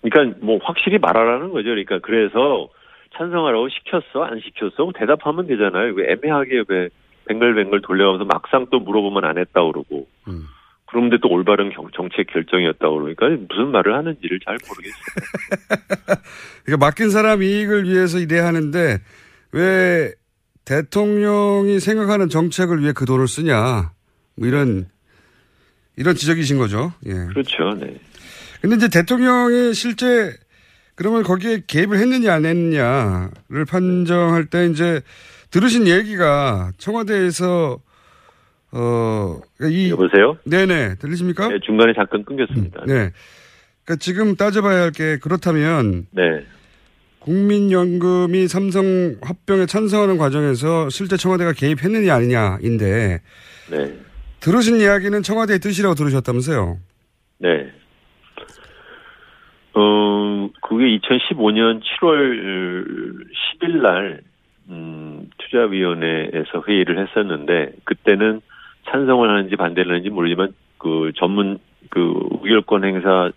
그러니까 0.02 0.38
뭐 0.42 0.58
확실히 0.62 0.98
말하라는 0.98 1.50
거죠. 1.50 1.68
그러니까 1.70 1.98
그래서 2.00 2.68
찬성하라고 3.16 3.68
시켰어 3.68 4.24
안 4.24 4.40
시켰어 4.40 4.92
대답하면 4.96 5.46
되잖아요. 5.46 5.92
왜 5.94 6.12
애매하게 6.12 6.64
왜 6.68 6.88
뱅글뱅글 7.26 7.82
돌려가면서 7.82 8.24
막상 8.24 8.66
또 8.70 8.80
물어보면 8.80 9.24
안 9.24 9.36
했다 9.38 9.62
그러고 9.62 10.08
그런데 10.86 11.18
또 11.22 11.28
올바른 11.28 11.70
경- 11.70 11.88
정책 11.94 12.26
결정이었다 12.28 12.88
그러니까 12.88 13.28
무슨 13.48 13.70
말을 13.70 13.94
하는지를 13.94 14.40
잘 14.44 14.56
모르겠어요. 14.66 16.22
그러니까 16.64 16.86
맡긴 16.86 17.10
사람 17.10 17.42
이익을 17.42 17.84
위해서 17.84 18.18
일해야 18.18 18.46
하는데 18.46 18.98
왜 19.52 20.12
대통령이 20.64 21.80
생각하는 21.80 22.28
정책을 22.28 22.80
위해 22.80 22.92
그 22.92 23.04
돈을 23.04 23.26
쓰냐 23.28 23.92
뭐 24.36 24.48
이런 24.48 24.88
이런 25.96 26.14
지적이신 26.14 26.58
거죠. 26.58 26.92
예. 27.06 27.12
그렇죠. 27.12 27.74
네. 27.78 27.98
근데 28.60 28.76
이제 28.76 28.88
대통령이 28.88 29.74
실제 29.74 30.34
그러면 30.94 31.22
거기에 31.22 31.62
개입을 31.66 31.98
했느냐 31.98 32.34
안 32.34 32.44
했느냐를 32.44 33.64
판정할 33.68 34.46
때 34.46 34.66
이제 34.66 35.00
들으신 35.50 35.86
얘기가 35.86 36.72
청와대에서 36.78 37.80
어 38.72 39.40
이 39.62 39.90
여보세요? 39.90 40.38
네네 40.44 40.94
들리십니까? 40.96 41.48
네, 41.48 41.58
중간에 41.64 41.92
잠깐 41.94 42.24
끊겼습니다. 42.24 42.80
네. 42.86 43.10
그러니까 43.84 43.96
지금 43.98 44.36
따져봐야 44.36 44.82
할 44.82 44.92
게 44.92 45.18
그렇다면 45.18 46.06
네. 46.12 46.22
국민연금이 47.20 48.48
삼성 48.48 49.16
합병에 49.22 49.66
찬성하는 49.66 50.18
과정에서 50.18 50.88
실제 50.88 51.16
청와대가 51.16 51.52
개입했느냐 51.52 52.14
아니냐인데 52.14 53.20
네. 53.70 53.98
들으신 54.40 54.80
이야기는 54.80 55.22
청와대의 55.22 55.58
뜻이라고 55.60 55.94
들으셨다면서요? 55.94 56.78
네. 57.38 57.70
어, 59.74 60.48
그게 60.62 60.98
2015년 60.98 61.80
7월 61.82 63.24
10일 63.60 63.82
날, 63.82 64.20
음, 64.68 65.28
투자위원회에서 65.38 66.62
회의를 66.66 67.06
했었는데, 67.06 67.72
그때는 67.84 68.40
찬성을 68.90 69.28
하는지 69.28 69.56
반대를 69.56 69.92
하는지 69.92 70.10
모르지만, 70.10 70.54
그 70.78 71.12
전문, 71.16 71.58
그 71.90 72.14
의결권 72.42 72.84
행사 72.84 73.30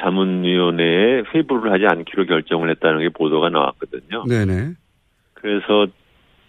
자문위원회에 0.00 1.22
회부를 1.34 1.72
하지 1.72 1.86
않기로 1.86 2.26
결정을 2.26 2.70
했다는 2.70 3.00
게 3.00 3.08
보도가 3.08 3.48
나왔거든요. 3.48 4.24
네네. 4.28 4.74
그래서 5.34 5.86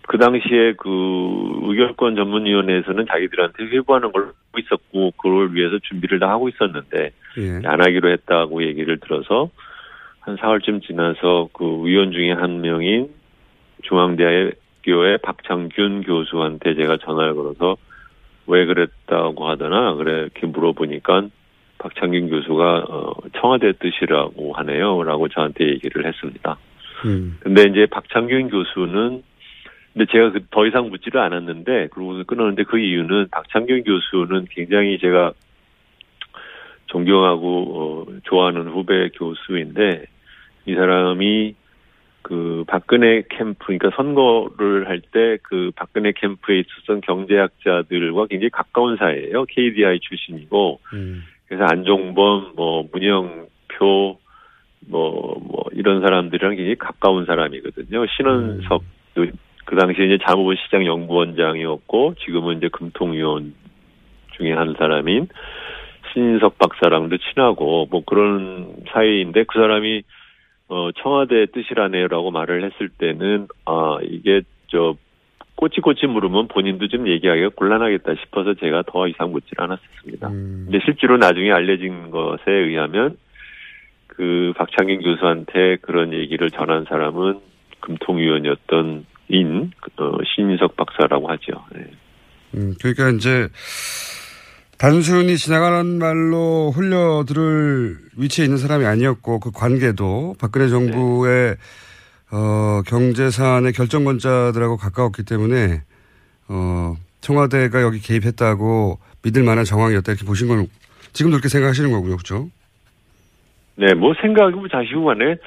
그 0.08 0.18
당시에 0.18 0.74
그 0.78 1.60
의결권 1.64 2.16
전문위원회에서는 2.16 3.06
자기들한테 3.10 3.64
회부하는 3.66 4.12
걸 4.12 4.28
하고 4.28 4.58
있었고 4.58 5.12
그걸 5.12 5.54
위해서 5.54 5.78
준비를 5.84 6.20
다 6.20 6.30
하고 6.30 6.50
있었는데 6.50 7.12
예. 7.38 7.68
안 7.68 7.82
하기로 7.82 8.10
했다고 8.10 8.64
얘기를 8.64 8.98
들어서 9.00 9.50
한 10.22 10.38
사흘쯤 10.38 10.82
지나서 10.82 11.50
그 11.54 11.86
위원 11.86 12.12
중에 12.12 12.32
한 12.32 12.62
명인 12.62 13.10
중앙대학교의 13.84 15.20
박창균 15.20 16.04
교수한테 16.04 16.76
제가 16.76 16.98
전화를 16.98 17.36
걸어서 17.36 17.78
왜 18.48 18.66
그랬다고 18.66 19.48
하더나 19.48 19.94
그래 19.96 20.22
이렇게 20.22 20.48
물어보니까 20.48 21.28
박창균 21.88 22.30
교수가 22.30 22.86
어 22.90 23.14
청와대 23.40 23.72
뜻이라고 23.74 24.54
하네요라고 24.54 25.28
저한테 25.30 25.70
얘기를 25.70 26.06
했습니다. 26.06 26.58
음. 27.06 27.38
근데 27.40 27.64
이제 27.64 27.86
박창균 27.86 28.50
교수는 28.50 29.24
근데 29.94 30.06
제가 30.12 30.32
그 30.32 30.40
더 30.52 30.66
이상 30.68 30.90
묻지를 30.90 31.20
않았는데 31.22 31.88
그러고서 31.92 32.24
끊었는데 32.24 32.64
그 32.64 32.78
이유는 32.80 33.30
박창균 33.32 33.84
교수는 33.84 34.48
굉장히 34.52 34.98
제가 35.00 35.32
존경하고 36.88 38.06
어, 38.08 38.14
좋아하는 38.24 38.68
후배 38.68 39.10
교수인데 39.10 40.06
이 40.66 40.74
사람이 40.76 41.56
그 42.22 42.66
박근혜 42.68 43.24
캠프 43.30 43.66
그러니까 43.68 43.90
선거를 43.96 44.88
할 44.90 45.00
때 45.14 45.38
그 45.44 45.72
박근혜 45.76 46.12
캠프에 46.12 46.60
있었던 46.60 47.00
경제학자들과 47.02 48.28
굉장히 48.28 48.50
가까운 48.50 48.98
사이예요. 48.98 49.46
KDI 49.46 50.00
출신이고 50.02 50.80
그래서 51.48 51.66
안종범 51.66 52.54
뭐 52.56 52.88
문영표 52.92 54.20
뭐, 54.88 55.38
뭐, 55.42 55.64
이런 55.74 56.02
사람들이랑 56.02 56.56
굉장히 56.56 56.76
가까운 56.76 57.26
사람이거든요. 57.26 58.06
신원석, 58.08 58.84
그, 59.14 59.32
그 59.66 59.76
당시에 59.76 60.06
이제 60.06 60.18
자무부 60.26 60.56
시장 60.56 60.86
연구원장이었고, 60.86 62.16
지금은 62.26 62.58
이제 62.58 62.70
금통위원 62.70 63.54
중에 64.38 64.54
한 64.54 64.76
사람인 64.78 65.28
신인석 66.14 66.58
박사랑도 66.58 67.18
친하고, 67.18 67.88
뭐 67.90 68.04
그런 68.06 68.76
사이인데, 68.94 69.44
그 69.44 69.60
사람이, 69.60 70.04
어, 70.70 70.92
청와대 71.02 71.48
뜻이라네요라고 71.48 72.32
말을 72.32 72.64
했을 72.64 72.90
때는, 72.90 73.48
아, 73.66 73.98
이게, 74.04 74.42
저, 74.68 74.96
꼬치꼬치 75.58 76.06
물으면 76.08 76.48
본인도 76.48 76.88
좀 76.88 77.08
얘기하기가 77.08 77.50
곤란하겠다 77.56 78.14
싶어서 78.22 78.54
제가 78.54 78.84
더 78.88 79.08
이상 79.08 79.32
묻질 79.32 79.60
않았었습니다. 79.60 80.30
근데 80.30 80.80
실제로 80.86 81.18
나중에 81.18 81.52
알려진 81.52 82.12
것에 82.12 82.44
의하면, 82.52 83.18
그 84.06 84.54
박창균 84.56 85.02
교수한테 85.02 85.78
그런 85.82 86.14
얘기를 86.14 86.50
전한 86.52 86.86
사람은 86.88 87.40
금통위원이었던 87.82 89.06
인 89.30 89.72
어, 89.98 90.18
신인석 90.36 90.76
박사라고 90.76 91.30
하죠. 91.32 91.66
네. 91.74 91.88
음, 92.56 92.74
그러니까 92.80 93.10
이제 93.10 93.50
단순히 94.78 95.38
지나가는 95.38 95.98
말로 95.98 96.72
흘려들을 96.72 97.98
위치에 98.18 98.46
있는 98.46 98.58
사람이 98.58 98.86
아니었고 98.86 99.40
그 99.40 99.52
관계도 99.52 100.36
박근혜 100.40 100.68
정부의 100.70 101.56
어, 102.32 102.82
경제 102.86 103.30
사안의 103.30 103.74
결정권자들하고 103.74 104.78
가까웠기 104.78 105.24
때문에 105.24 105.84
어, 106.50 106.96
청와대가 107.22 107.82
여기 107.82 108.00
개입했다고 108.00 109.00
믿을 109.24 109.44
만한 109.44 109.66
정황이었다 109.66 110.12
이렇게 110.12 110.26
보신 110.26 110.48
건 110.48 110.68
지금도 111.14 111.38
그렇게 111.38 111.50
생각하시는 111.50 111.92
거고요, 111.92 112.18
그렇죠? 112.18 112.50
네, 113.76 113.94
뭐 113.94 114.14
생각이고 114.22 114.68
자시고 114.68 115.06
간에 115.06 115.38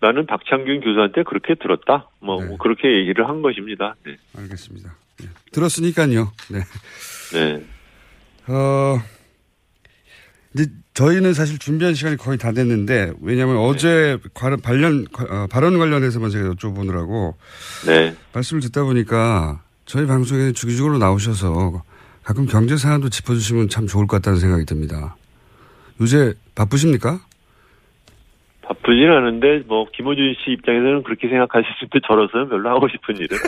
나는 0.00 0.26
박창균 0.26 0.80
교수한테 0.80 1.22
그렇게 1.24 1.54
들었다. 1.54 2.08
뭐, 2.20 2.42
뭐 2.42 2.56
그렇게 2.56 2.88
얘기를 3.00 3.28
한 3.28 3.42
것입니다. 3.42 3.94
네. 4.04 4.16
알겠습니다. 4.36 4.94
네. 5.20 5.28
들었으니까요. 5.52 6.32
네. 6.50 6.60
네. 7.34 7.64
어, 8.48 8.98
이제 10.54 10.66
저희는 10.94 11.32
사실 11.32 11.58
준비한 11.58 11.94
시간이 11.94 12.16
거의 12.16 12.36
다 12.36 12.52
됐는데 12.52 13.12
왜냐하면 13.20 13.58
어제 13.58 14.18
관, 14.34 14.60
발련, 14.60 15.06
어, 15.30 15.46
발언 15.48 15.78
관련해서만 15.78 16.30
제가 16.30 16.50
여쭤보느라고 16.50 17.34
네. 17.86 18.14
말씀을 18.32 18.60
듣다 18.62 18.82
보니까 18.82 19.62
저희 19.84 20.06
방송에 20.06 20.52
주기적으로 20.52 20.98
나오셔서 20.98 21.82
가끔 22.22 22.46
경제 22.46 22.76
사안도 22.76 23.08
짚어주시면 23.08 23.68
참 23.68 23.86
좋을 23.86 24.06
것 24.06 24.16
같다는 24.16 24.40
생각이 24.40 24.64
듭니다. 24.64 25.16
요새 26.00 26.34
바쁘십니까? 26.54 27.20
바쁘진 28.62 29.10
않은데 29.10 29.62
뭐 29.66 29.86
김호준 29.92 30.34
씨 30.44 30.52
입장에서는 30.52 31.02
그렇게 31.02 31.28
생각하실 31.28 31.88
때 31.92 31.98
저로서는 32.06 32.48
별로 32.48 32.70
하고 32.70 32.88
싶은 32.88 33.16
일은 33.16 33.36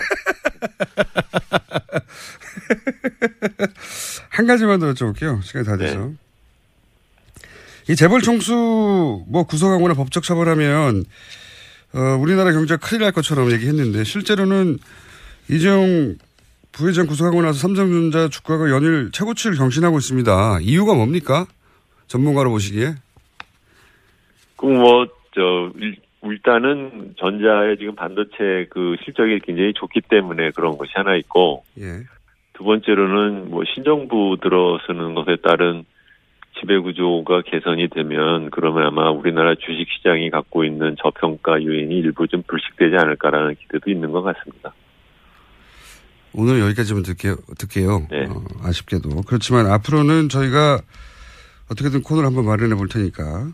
한 4.30 4.46
가지만 4.46 4.80
더 4.80 4.92
여쭤볼게요. 4.92 5.42
시간이 5.42 5.66
다 5.66 5.76
돼서. 5.76 6.10
이 7.88 7.96
재벌 7.96 8.20
총수 8.20 9.24
뭐 9.28 9.44
구속하거나 9.44 9.94
법적 9.94 10.22
처벌하면 10.22 11.04
어, 11.94 11.98
우리나라 12.20 12.52
경제가 12.52 12.78
큰일 12.86 13.02
날 13.02 13.12
것처럼 13.12 13.50
얘기했는데 13.52 14.04
실제로는 14.04 14.78
이재용 15.50 16.16
부회장 16.72 17.06
구속하고 17.06 17.42
나서 17.42 17.58
삼성전자 17.58 18.28
주가가 18.28 18.70
연일 18.70 19.10
최고치를 19.12 19.56
경신하고 19.56 19.98
있습니다. 19.98 20.60
이유가 20.62 20.94
뭡니까? 20.94 21.46
전문가로 22.06 22.50
보시기에? 22.50 22.94
그 24.56 24.66
뭐, 24.66 25.06
저, 25.34 25.70
일, 25.76 25.96
일단은 26.22 27.14
전자의 27.18 27.76
지금 27.78 27.94
반도체 27.94 28.66
그 28.70 28.96
실적이 29.04 29.40
굉장히 29.40 29.72
좋기 29.74 30.02
때문에 30.08 30.50
그런 30.52 30.78
것이 30.78 30.92
하나 30.94 31.16
있고, 31.16 31.64
예. 31.78 32.04
두 32.54 32.64
번째로는 32.64 33.50
뭐 33.50 33.64
신정부 33.74 34.36
들어서는 34.40 35.14
것에 35.14 35.36
따른 35.42 35.84
지배 36.60 36.78
구조가 36.78 37.42
개선이 37.42 37.88
되면 37.88 38.50
그러면 38.50 38.86
아마 38.86 39.10
우리나라 39.10 39.54
주식 39.54 39.86
시장이 39.96 40.30
갖고 40.30 40.64
있는 40.64 40.96
저평가 41.02 41.62
요인이 41.62 41.94
일부 41.98 42.28
좀 42.28 42.42
불식되지 42.46 42.96
않을까라는 42.96 43.56
기대도 43.56 43.90
있는 43.90 44.12
것 44.12 44.22
같습니다. 44.22 44.72
오늘 46.34 46.60
여기까지만 46.60 47.02
듣게요. 47.02 47.36
듣게요. 47.58 48.06
어, 48.10 48.44
아쉽게도. 48.62 49.22
그렇지만 49.26 49.66
앞으로는 49.66 50.28
저희가 50.28 50.80
어떻게든 51.70 52.02
코너를 52.02 52.26
한번 52.26 52.46
마련해 52.46 52.74
볼 52.74 52.88
테니까. 52.88 53.52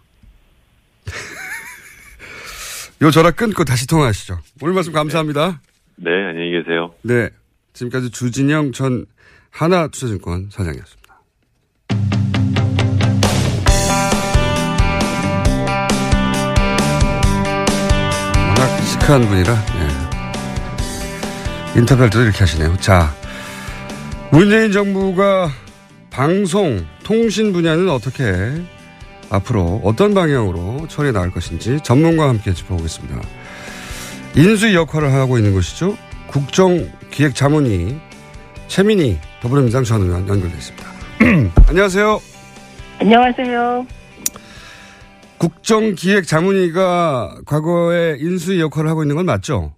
요 3.02 3.10
전화 3.10 3.30
끊고 3.30 3.64
다시 3.64 3.86
통화하시죠. 3.86 4.38
오늘 4.62 4.74
말씀 4.74 4.92
감사합니다. 4.92 5.60
네, 5.96 6.10
안녕히 6.10 6.50
계세요. 6.50 6.94
네. 7.02 7.30
지금까지 7.72 8.10
주진영 8.10 8.72
전 8.72 9.06
하나투자증권 9.50 10.50
사장이었습니다. 10.50 10.97
시크한 19.08 19.26
분이라, 19.26 19.54
예. 19.54 19.58
인터뷰할 21.78 22.10
때도 22.10 22.24
이렇게 22.24 22.38
하시네요. 22.38 22.76
자, 22.76 23.14
문재인 24.30 24.70
정부가 24.70 25.50
방송, 26.10 26.86
통신 27.04 27.52
분야는 27.52 27.88
어떻게 27.88 28.24
앞으로 29.30 29.80
어떤 29.84 30.14
방향으로 30.14 30.86
처리해 30.88 31.12
나갈 31.12 31.30
것인지 31.30 31.80
전문가와 31.82 32.28
함께 32.28 32.52
짚어보겠습니다. 32.52 33.20
인수위 34.36 34.74
역할을 34.74 35.12
하고 35.12 35.38
있는 35.38 35.54
것이죠. 35.54 35.96
국정기획자문위 36.28 37.98
최민희 38.68 39.18
더불어민주당 39.40 39.84
전 39.84 40.02
의원 40.02 40.28
연결돼 40.28 40.56
있습니다. 40.56 40.86
안녕하세요. 41.68 42.20
안녕하세요. 43.00 43.97
국정기획자문위가 45.38 47.40
과거에 47.46 48.16
인수위 48.18 48.60
역할을 48.60 48.90
하고 48.90 49.02
있는 49.02 49.16
건 49.16 49.26
맞죠? 49.26 49.74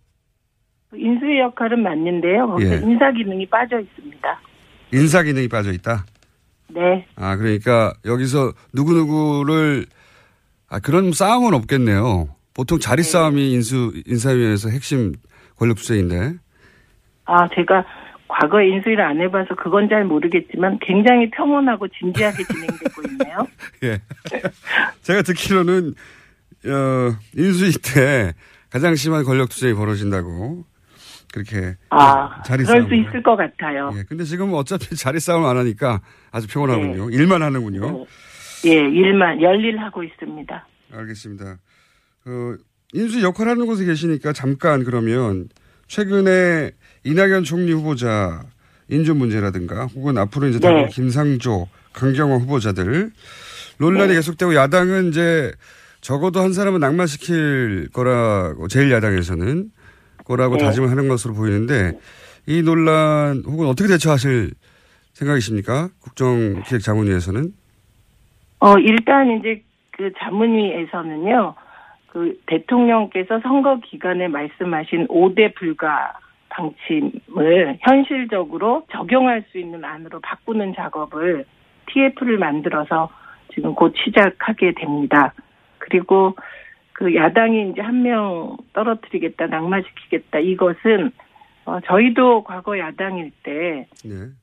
인수위 0.94 1.40
역할은 1.40 1.82
맞는데요. 1.82 2.48
거기서 2.48 2.74
예. 2.74 2.80
인사 2.82 3.12
기능이 3.12 3.46
빠져 3.46 3.80
있습니다. 3.80 4.40
인사 4.92 5.22
기능이 5.22 5.48
빠져 5.48 5.72
있다. 5.72 6.04
네. 6.68 7.06
아 7.16 7.36
그러니까 7.36 7.92
여기서 8.04 8.52
누구 8.72 8.92
누구를 8.94 9.86
아 10.68 10.78
그런 10.80 11.12
싸움은 11.12 11.54
없겠네요. 11.54 12.28
보통 12.54 12.78
자리 12.78 13.02
싸움이 13.02 13.52
인수 13.52 13.92
인사위원회에서 14.06 14.70
핵심 14.70 15.12
권력 15.56 15.76
투쟁인데. 15.76 16.34
아, 17.26 17.48
제가 17.54 17.84
과거에 18.30 18.68
인수위를 18.68 19.04
안 19.04 19.20
해봐서 19.20 19.54
그건 19.56 19.88
잘 19.88 20.04
모르겠지만 20.04 20.78
굉장히 20.80 21.28
평온하고 21.30 21.88
진지하게 21.88 22.44
진행되고 22.44 23.02
있네요. 23.10 23.38
예. 23.82 24.00
제가 25.02 25.22
듣기로는 25.22 25.94
어, 26.66 27.16
인수위 27.36 27.72
때 27.82 28.34
가장 28.70 28.94
심한 28.94 29.24
권력 29.24 29.48
투쟁이 29.48 29.74
벌어진다고 29.74 30.64
그렇게 31.32 31.76
아, 31.90 32.42
자리 32.44 32.64
그럴 32.64 32.82
싸움을. 32.82 32.88
수 32.88 33.08
있을 33.08 33.22
것 33.22 33.36
같아요. 33.36 33.90
예. 33.96 34.04
근데 34.08 34.24
지금 34.24 34.52
어차피 34.54 34.94
자리 34.96 35.18
싸움 35.18 35.44
안 35.46 35.56
하니까 35.56 36.00
아주 36.30 36.46
평온하군요. 36.48 37.10
일만 37.10 37.42
하는군요. 37.42 38.06
예, 38.66 38.70
일만 38.70 39.42
열일하고 39.42 40.04
있습니다. 40.04 40.66
알겠습니다. 40.92 41.58
어, 42.26 42.54
인수 42.92 43.22
역할하는 43.22 43.66
곳에 43.66 43.84
계시니까 43.84 44.32
잠깐 44.32 44.84
그러면 44.84 45.48
최근에 45.88 46.70
이낙연 47.04 47.44
총리 47.44 47.72
후보자 47.72 48.42
인준 48.88 49.16
문제라든가 49.16 49.86
혹은 49.86 50.18
앞으로 50.18 50.48
이제 50.48 50.58
네. 50.58 50.68
다음 50.68 50.88
김상조, 50.88 51.68
강경화 51.92 52.36
후보자들 52.36 53.10
논란이 53.78 54.08
네. 54.08 54.14
계속되고 54.14 54.54
야당은 54.54 55.08
이제 55.08 55.52
적어도 56.00 56.40
한 56.40 56.52
사람은 56.52 56.80
낙마시킬 56.80 57.88
거라고 57.92 58.68
제일 58.68 58.90
야당에서는 58.90 59.70
거라고 60.24 60.56
네. 60.56 60.64
다짐을 60.64 60.90
하는 60.90 61.08
것으로 61.08 61.34
보이는데 61.34 61.98
이 62.46 62.62
논란 62.62 63.42
혹은 63.46 63.66
어떻게 63.66 63.88
대처하실 63.88 64.50
생각이십니까? 65.12 65.88
국정기획자문위에서는 66.00 67.52
어, 68.60 68.76
일단 68.78 69.38
이제 69.38 69.62
그 69.90 70.12
자문위에서는요, 70.18 71.54
그 72.08 72.38
대통령께서 72.46 73.40
선거 73.40 73.78
기간에 73.80 74.28
말씀하신 74.28 75.08
5대 75.08 75.54
불가 75.54 76.12
방침을 76.50 77.78
현실적으로 77.80 78.84
적용할 78.92 79.44
수 79.50 79.58
있는 79.58 79.84
안으로 79.84 80.20
바꾸는 80.20 80.74
작업을 80.74 81.44
TF를 81.86 82.38
만들어서 82.38 83.08
지금 83.54 83.74
곧 83.74 83.94
시작하게 84.04 84.72
됩니다. 84.74 85.32
그리고 85.78 86.36
그 86.92 87.14
야당이 87.14 87.70
이제 87.70 87.80
한 87.80 88.02
명 88.02 88.56
떨어뜨리겠다, 88.74 89.46
낙마시키겠다, 89.46 90.38
이것은 90.40 91.10
어, 91.66 91.78
저희도 91.80 92.44
과거 92.44 92.78
야당일 92.78 93.30
때 93.42 93.86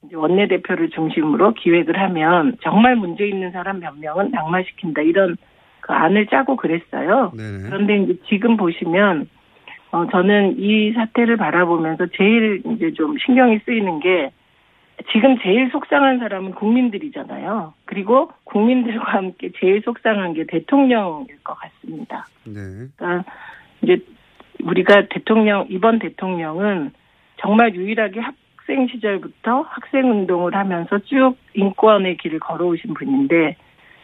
이제 0.05 0.15
원내대표를 0.15 0.89
중심으로 0.91 1.53
기획을 1.53 1.99
하면 1.99 2.57
정말 2.63 2.95
문제 2.95 3.27
있는 3.27 3.51
사람 3.51 3.79
몇 3.79 3.97
명은 3.97 4.31
낙마시킨다 4.31 5.01
이런 5.01 5.35
그 5.81 5.93
안을 5.93 6.27
짜고 6.27 6.55
그랬어요. 6.57 7.31
그런데 7.69 7.97
이제 7.97 8.15
지금 8.27 8.55
보시면 8.57 9.29
어 9.91 10.05
저는 10.11 10.59
이 10.59 10.91
사태를 10.93 11.37
바라보면서 11.37 12.07
제일 12.17 12.61
이제 12.65 12.91
좀 12.93 13.17
신경이 13.17 13.59
쓰이는 13.65 13.99
게 13.99 14.31
지금 15.11 15.37
제일 15.39 15.69
속상한 15.71 16.19
사람은 16.19 16.51
국민들이잖아요. 16.55 17.73
그리고 17.85 18.31
국민들과 18.43 19.13
함께 19.13 19.51
제일 19.59 19.81
속상한 19.81 20.33
게 20.33 20.45
대통령일 20.45 21.27
것 21.43 21.53
같습니다. 21.55 22.25
네. 22.45 22.87
그러니까 22.97 23.31
이제 23.81 23.99
우리가 24.63 25.07
대통령 25.09 25.67
이번 25.69 25.99
대통령은 25.99 26.91
정말 27.39 27.73
유일하게 27.75 28.19
학생 28.19 28.87
시절부터 28.87 29.61
학생 29.61 30.09
운동을 30.09 30.55
하면서 30.55 30.97
쭉 30.99 31.35
인권의 31.53 32.17
길을 32.17 32.39
걸어오신 32.39 32.93
분인데 32.95 33.55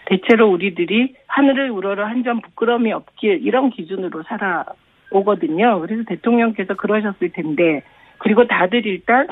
대체로 0.06 0.50
우리들이 0.52 1.16
하늘을 1.28 1.72
우러러 1.72 2.06
한 2.06 2.24
점 2.24 2.40
부끄러움이 2.42 2.94
없길 2.94 3.46
이런 3.46 3.70
기준으로 3.72 4.24
살아 4.24 4.64
오거든요. 5.14 5.80
그래서 5.82 6.04
대통령께서 6.08 6.76
그러셨을 6.76 7.30
텐데 7.32 7.84
그리고 8.20 8.48
다들 8.48 8.86
일단 8.86 9.28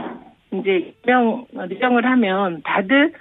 이제 0.51 0.93
임명 1.05 1.45
임명을 1.69 2.05
하면 2.05 2.61
다들 2.63 3.13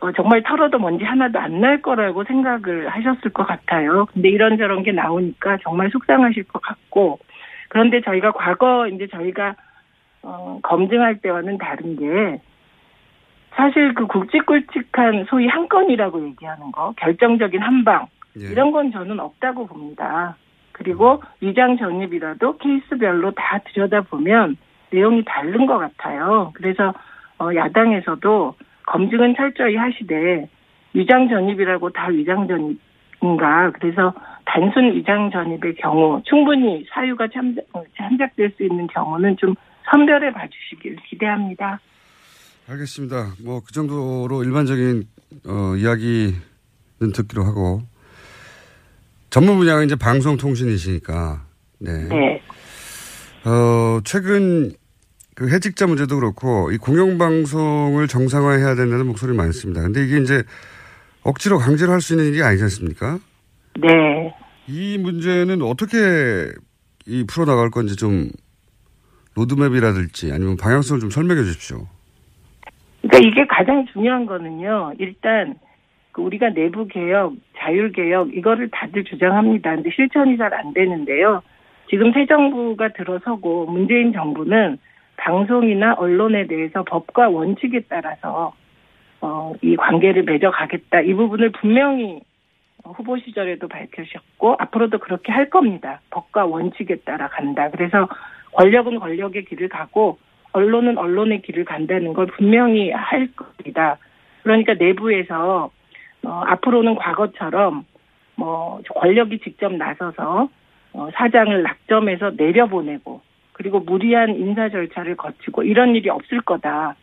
어, 0.00 0.10
정말 0.12 0.42
털어도 0.42 0.78
먼지 0.78 1.04
하나도 1.04 1.38
안 1.38 1.60
날 1.60 1.80
거라고 1.80 2.24
생각을 2.24 2.88
하셨을 2.88 3.30
것 3.32 3.46
같아요. 3.46 4.06
근데 4.12 4.28
이런저런 4.30 4.82
게 4.82 4.90
나오니까 4.92 5.58
정말 5.62 5.90
속상하실 5.90 6.44
것 6.44 6.60
같고 6.60 7.20
그런데 7.68 8.00
저희가 8.00 8.32
과거 8.32 8.88
이제 8.88 9.06
저희가 9.06 9.54
어, 10.22 10.58
검증할 10.62 11.18
때와는 11.20 11.58
다른 11.58 11.96
게 11.96 12.40
사실 13.54 13.94
그 13.94 14.06
굵직굵직한 14.06 15.26
소위 15.28 15.46
한 15.46 15.68
건이라고 15.68 16.24
얘기하는 16.26 16.72
거 16.72 16.94
결정적인 16.96 17.60
한방 17.60 18.06
이런 18.52 18.72
건 18.72 18.90
저는 18.92 19.20
없다고 19.20 19.66
봅니다. 19.66 20.36
그리고 20.82 21.22
위장 21.40 21.76
전입이라도 21.78 22.58
케이스별로 22.58 23.30
다 23.32 23.60
들여다보면 23.72 24.56
내용이 24.90 25.22
다른 25.24 25.66
것 25.66 25.78
같아요. 25.78 26.50
그래서 26.54 26.92
어, 27.38 27.54
야당에서도 27.54 28.54
검증은 28.86 29.34
철저히 29.36 29.76
하시되 29.76 30.48
위장 30.94 31.28
전입이라고 31.28 31.90
다 31.90 32.08
위장 32.08 32.46
전입인가? 32.48 33.70
그래서 33.78 34.12
단순 34.44 34.92
위장 34.94 35.30
전입의 35.30 35.76
경우 35.76 36.20
충분히 36.24 36.84
사유가 36.92 37.28
참작, 37.28 37.64
어, 37.72 37.82
참작될 37.96 38.52
수 38.56 38.64
있는 38.64 38.86
경우는 38.88 39.36
좀 39.38 39.54
선별해 39.90 40.32
봐주시길 40.32 40.96
기대합니다. 41.08 41.80
알겠습니다. 42.68 43.34
뭐 43.44 43.60
그 43.60 43.72
정도로 43.72 44.42
일반적인 44.44 45.04
어, 45.48 45.76
이야기는 45.76 47.12
듣기로 47.14 47.44
하고 47.44 47.82
전문 49.32 49.56
분야가 49.56 49.82
이제 49.82 49.96
방송통신이시니까 49.96 51.40
네. 51.78 52.06
네. 52.06 52.42
어, 53.46 53.98
최근 54.04 54.70
그 55.34 55.48
해직자 55.48 55.86
문제도 55.86 56.14
그렇고 56.16 56.70
이 56.70 56.76
공영방송을 56.76 58.08
정상화해야 58.08 58.74
된다는 58.74 59.06
목소리 59.06 59.34
많습니다. 59.34 59.80
근데 59.80 60.04
이게 60.04 60.18
이제 60.18 60.42
억지로 61.22 61.56
강제로 61.58 61.92
할 61.92 62.02
수 62.02 62.12
있는 62.12 62.26
일이 62.26 62.42
아니지 62.42 62.62
않습니까? 62.64 63.18
네. 63.80 64.34
이 64.68 64.98
문제는 64.98 65.62
어떻게 65.62 65.96
이 67.06 67.24
풀어나갈 67.26 67.70
건지 67.70 67.96
좀 67.96 68.28
로드맵이라든지 69.34 70.30
아니면 70.30 70.58
방향성을 70.58 71.00
좀 71.00 71.08
설명해 71.08 71.42
주십시오. 71.44 71.86
그러니까 73.00 73.26
이게 73.26 73.46
가장 73.48 73.86
중요한 73.94 74.26
거는요. 74.26 74.92
일단 74.98 75.54
그 75.54 75.71
우리가 76.20 76.50
내부 76.50 76.86
개혁, 76.86 77.34
자율 77.56 77.92
개혁 77.92 78.34
이거를 78.34 78.68
다들 78.70 79.04
주장합니다. 79.04 79.74
근데 79.74 79.90
실천이 79.90 80.36
잘 80.36 80.52
안 80.52 80.72
되는데요. 80.74 81.42
지금 81.88 82.12
새 82.12 82.26
정부가 82.26 82.88
들어서고 82.88 83.66
문재인 83.66 84.12
정부는 84.12 84.78
방송이나 85.16 85.94
언론에 85.94 86.46
대해서 86.46 86.82
법과 86.84 87.28
원칙에 87.28 87.80
따라서 87.88 88.54
어, 89.20 89.52
이 89.62 89.76
관계를 89.76 90.24
맺어가겠다. 90.24 91.02
이 91.02 91.14
부분을 91.14 91.50
분명히 91.52 92.20
후보 92.84 93.16
시절에도 93.16 93.68
밝히셨고 93.68 94.56
앞으로도 94.58 94.98
그렇게 94.98 95.30
할 95.30 95.48
겁니다. 95.48 96.00
법과 96.10 96.46
원칙에 96.46 96.96
따라 97.04 97.28
간다. 97.28 97.70
그래서 97.70 98.08
권력은 98.54 98.98
권력의 98.98 99.44
길을 99.44 99.68
가고 99.68 100.18
언론은 100.52 100.98
언론의 100.98 101.42
길을 101.42 101.64
간다는 101.64 102.12
걸 102.12 102.26
분명히 102.26 102.90
할 102.90 103.28
겁니다. 103.36 103.98
그러니까 104.42 104.74
내부에서 104.74 105.70
어, 106.24 106.42
앞으로는 106.46 106.94
과거처럼 106.96 107.84
뭐 108.36 108.80
권력이 108.88 109.40
직접 109.40 109.72
나서서 109.72 110.48
어, 110.94 111.08
사장을 111.14 111.62
낙점해서 111.62 112.32
내려보내고 112.36 113.20
그리고 113.52 113.80
무리한 113.80 114.36
인사 114.36 114.68
절차를 114.68 115.16
거치고 115.16 115.62
이런 115.62 115.94
일이 115.94 116.08
없을 116.08 116.40
거다. 116.40 116.96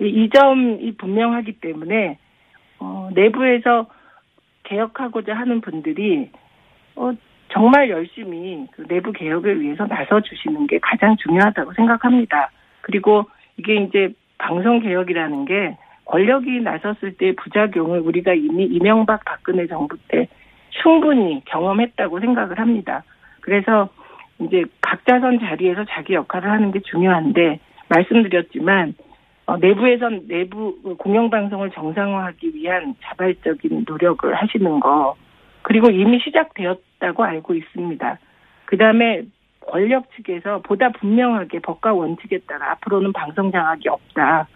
이, 0.00 0.06
이 0.06 0.30
점이 0.30 0.96
분명하기 0.96 1.60
때문에 1.60 2.18
어, 2.78 3.10
내부에서 3.14 3.86
개혁하고자 4.64 5.34
하는 5.34 5.60
분들이 5.60 6.30
어, 6.96 7.12
정말 7.48 7.90
열심히 7.90 8.66
그 8.72 8.86
내부 8.86 9.12
개혁을 9.12 9.60
위해서 9.60 9.86
나서 9.86 10.20
주시는 10.20 10.66
게 10.66 10.78
가장 10.78 11.16
중요하다고 11.16 11.74
생각합니다. 11.74 12.50
그리고 12.80 13.24
이게 13.58 13.76
이제 13.76 14.12
방송 14.38 14.80
개혁이라는 14.80 15.44
게 15.44 15.76
권력이 16.04 16.60
나섰을 16.60 17.16
때 17.16 17.34
부작용을 17.36 18.00
우리가 18.00 18.34
이미 18.34 18.64
이명박 18.64 19.24
박근혜 19.24 19.66
정부 19.66 19.96
때 20.08 20.28
충분히 20.82 21.42
경험했다고 21.44 22.20
생각을 22.20 22.58
합니다. 22.58 23.04
그래서 23.40 23.88
이제 24.40 24.64
각자 24.80 25.20
선 25.20 25.38
자리에서 25.38 25.84
자기 25.88 26.14
역할을 26.14 26.50
하는 26.50 26.72
게 26.72 26.80
중요한데 26.80 27.60
말씀드렸지만 27.88 28.94
어, 29.46 29.56
내부에선 29.56 30.28
내부 30.28 30.96
공영방송을 30.98 31.70
정상화하기 31.70 32.54
위한 32.54 32.94
자발적인 33.02 33.84
노력을 33.86 34.32
하시는 34.34 34.80
거 34.80 35.16
그리고 35.62 35.90
이미 35.90 36.20
시작되었다고 36.20 37.24
알고 37.24 37.54
있습니다. 37.54 38.18
그 38.64 38.76
다음에 38.76 39.22
권력 39.60 40.10
측에서 40.16 40.60
보다 40.62 40.90
분명하게 40.90 41.60
법과 41.60 41.92
원칙에 41.92 42.38
따라 42.46 42.72
앞으로는 42.72 43.12
방송 43.12 43.50
장악이 43.50 43.88
없다. 43.88 44.48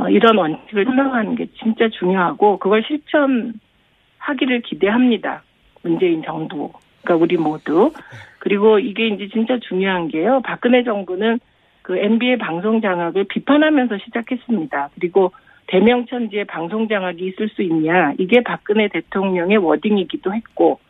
어, 0.00 0.08
이런 0.08 0.38
원칙을 0.38 0.86
설명하는 0.86 1.34
게 1.34 1.46
진짜 1.58 1.88
중요하고 1.90 2.58
그걸 2.58 2.82
실천하기를 2.84 4.62
기대합니다. 4.64 5.42
문재인 5.82 6.22
정부. 6.22 6.72
그러니까 7.02 7.22
우리 7.22 7.36
모두. 7.36 7.92
그리고 8.38 8.78
이게 8.78 9.08
이제 9.08 9.28
진짜 9.28 9.58
중요한 9.58 10.08
게요. 10.08 10.40
박근혜 10.42 10.82
정부는 10.84 11.38
그 11.82 11.98
NBA 11.98 12.38
방송 12.38 12.80
장악을 12.80 13.24
비판하면서 13.24 13.98
시작했습니다. 13.98 14.90
그리고 14.94 15.32
대명천지에 15.66 16.44
방송 16.44 16.88
장악이 16.88 17.26
있을 17.26 17.50
수 17.50 17.62
있냐. 17.62 18.14
이게 18.18 18.42
박근혜 18.42 18.88
대통령의 18.88 19.58
워딩이기도 19.58 20.34
했고, 20.34 20.80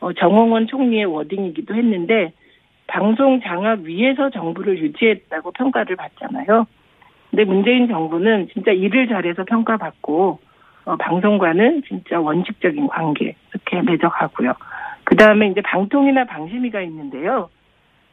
어, 0.00 0.12
정홍원 0.12 0.66
총리의 0.66 1.06
워딩이기도 1.06 1.74
했는데, 1.74 2.32
방송 2.86 3.40
장악 3.40 3.80
위에서 3.80 4.30
정부를 4.30 4.78
유지했다고 4.78 5.52
평가를 5.52 5.96
받잖아요. 5.96 6.66
근데 7.30 7.44
문재인 7.44 7.88
정부는 7.88 8.48
진짜 8.52 8.72
일을 8.72 9.08
잘해서 9.08 9.44
평가받고, 9.44 10.40
어, 10.84 10.96
방송과는 10.96 11.82
진짜 11.86 12.20
원칙적인 12.20 12.88
관계, 12.88 13.36
이렇게 13.50 13.82
맺어가고요. 13.82 14.52
그 15.04 15.16
다음에 15.16 15.48
이제 15.48 15.60
방통이나 15.60 16.24
방심위가 16.24 16.80
있는데요. 16.82 17.48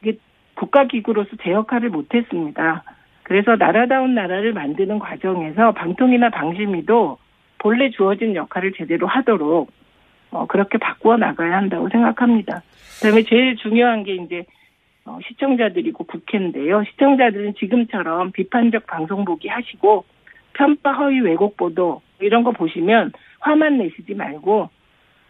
이게 0.00 0.18
국가기구로서 0.54 1.30
제 1.42 1.52
역할을 1.52 1.90
못했습니다. 1.90 2.82
그래서 3.22 3.56
나라다운 3.56 4.14
나라를 4.14 4.52
만드는 4.52 4.98
과정에서 4.98 5.72
방통이나 5.72 6.30
방심위도 6.30 7.18
본래 7.58 7.90
주어진 7.90 8.34
역할을 8.34 8.72
제대로 8.72 9.06
하도록 9.06 9.70
어, 10.30 10.46
그렇게 10.46 10.78
바꾸어 10.78 11.16
나가야 11.16 11.56
한다고 11.56 11.88
생각합니다. 11.88 12.62
그다음에 13.00 13.22
제일 13.24 13.56
중요한 13.56 14.04
게 14.04 14.14
이제 14.14 14.44
어, 15.08 15.18
시청자들이고 15.26 16.04
국회인데요. 16.04 16.84
시청자들은 16.84 17.54
지금처럼 17.54 18.30
비판적 18.32 18.86
방송 18.86 19.24
보기 19.24 19.48
하시고 19.48 20.04
편파 20.52 20.92
허위 20.92 21.20
왜곡 21.20 21.56
보도 21.56 22.02
이런 22.20 22.44
거 22.44 22.52
보시면 22.52 23.12
화만 23.40 23.78
내시지 23.78 24.14
말고 24.14 24.68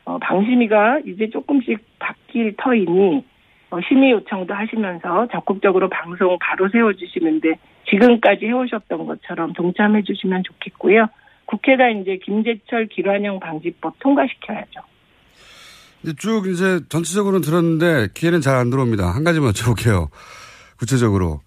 어, 0.04 0.18
방심위가 0.18 1.00
이제 1.06 1.30
조금씩 1.30 1.78
바뀔 2.00 2.56
터이니 2.56 3.24
어, 3.70 3.80
심의 3.86 4.12
요청도 4.12 4.52
하시면서 4.52 5.28
적극적으로 5.28 5.88
방송 5.88 6.36
바로 6.40 6.68
세워주시는데 6.70 7.54
지금까지 7.88 8.46
해오셨던 8.46 9.06
것처럼 9.06 9.52
동참해 9.52 10.02
주시면 10.02 10.42
좋겠고요. 10.42 11.06
국회가 11.44 11.88
이제 11.88 12.16
김재철 12.16 12.86
기란형 12.86 13.38
방지법 13.38 13.94
통과시켜야죠. 14.00 14.80
쭉 16.18 16.46
이제 16.49 16.80
전체적으로는 16.88 17.40
들었는데 17.42 18.09
기회는 18.14 18.40
잘 18.40 18.57
안 18.57 18.70
들어옵니다. 18.70 19.11
한 19.11 19.24
가지만 19.24 19.53
여쭤볼게요. 19.53 20.09
구체적으로. 20.76 21.40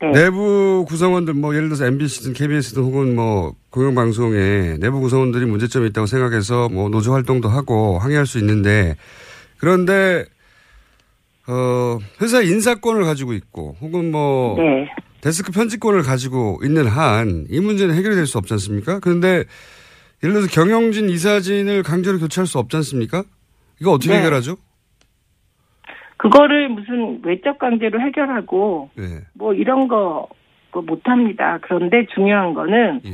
네. 0.00 0.12
내부 0.12 0.84
구성원들 0.88 1.34
뭐 1.34 1.54
예를 1.54 1.68
들어서 1.68 1.84
MBC든 1.86 2.32
KBS든 2.32 2.82
혹은 2.82 3.14
뭐 3.14 3.54
공영방송에 3.70 4.78
내부 4.80 4.98
구성원들이 5.00 5.44
문제점이 5.44 5.88
있다고 5.88 6.06
생각해서 6.06 6.68
뭐 6.70 6.88
노조 6.88 7.12
활동도 7.12 7.48
하고 7.50 7.98
항의할 7.98 8.26
수 8.26 8.38
있는데 8.38 8.96
그런데 9.58 10.24
어 11.46 11.98
회사 12.22 12.40
인사권을 12.40 13.04
가지고 13.04 13.34
있고 13.34 13.76
혹은 13.80 14.10
뭐 14.10 14.56
네. 14.56 14.88
데스크 15.20 15.52
편집권을 15.52 16.02
가지고 16.02 16.60
있는 16.64 16.86
한 16.86 17.46
이 17.50 17.60
문제는 17.60 17.94
해결이 17.94 18.14
될 18.16 18.26
수 18.26 18.38
없지 18.38 18.54
않습니까? 18.54 19.00
그런데 19.00 19.44
예를 20.22 20.34
들어서 20.34 20.48
경영진 20.48 21.10
이사진을 21.10 21.82
강제로 21.82 22.18
교체할 22.18 22.46
수 22.46 22.58
없지 22.58 22.76
않습니까? 22.78 23.22
이거 23.80 23.92
어떻게 23.92 24.12
네. 24.12 24.18
해결하죠? 24.18 24.56
그거를 26.18 26.68
무슨 26.68 27.20
외적 27.24 27.58
강제로 27.58 28.00
해결하고 28.00 28.90
네. 28.94 29.04
뭐 29.34 29.54
이런 29.54 29.88
거 29.88 30.28
못합니다. 30.72 31.58
그런데 31.62 32.06
중요한 32.14 32.52
거는 32.52 33.00
예. 33.06 33.10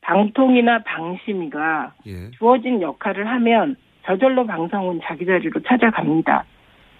방통이나 0.00 0.82
방심위가 0.84 1.92
예. 2.06 2.30
주어진 2.32 2.80
역할을 2.80 3.28
하면 3.28 3.76
저절로 4.04 4.46
방송은 4.46 5.00
자기 5.04 5.26
자리로 5.26 5.60
찾아갑니다. 5.66 6.44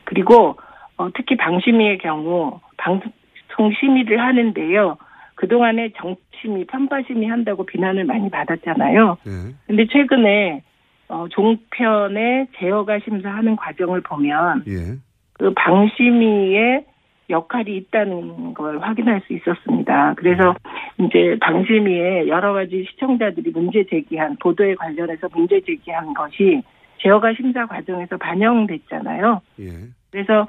그리고 0.05 0.59
어, 0.99 1.09
특히 1.15 1.37
방심위의 1.37 1.99
경우 1.99 2.61
방송 2.77 3.73
심의를 3.81 4.21
하는데요. 4.21 4.99
그동안에 5.37 5.93
정심위, 5.97 6.67
편파심의 6.67 7.29
한다고 7.29 7.65
비난을 7.65 8.05
많이 8.05 8.31
받았잖아요. 8.31 9.19
그런데 9.23 9.83
예. 9.83 9.87
최근에 9.87 10.63
어, 11.09 11.27
종편의 11.31 12.49
제어가 12.59 12.99
심사하는 13.01 13.57
과정을 13.57 14.01
보면 14.01 14.65
예. 14.67 14.97
그 15.35 15.53
방심위의 15.55 16.85
역할이 17.29 17.77
있다는 17.77 18.55
걸 18.55 18.79
확인할 18.79 19.21
수 19.27 19.33
있었습니다. 19.33 20.15
그래서 20.17 20.55
이제 21.01 21.37
방심위에 21.41 22.29
여러 22.29 22.53
가지 22.53 22.87
시청자들이 22.91 23.51
문제 23.51 23.85
제기한 23.85 24.37
보도에 24.37 24.75
관련해서 24.77 25.29
문제 25.35 25.61
제기한 25.61 26.15
것이 26.15 26.63
제어가 26.99 27.35
심사 27.35 27.67
과정에서 27.67 28.17
반영됐잖아요. 28.17 29.41
예. 29.61 29.71
그래서 30.11 30.47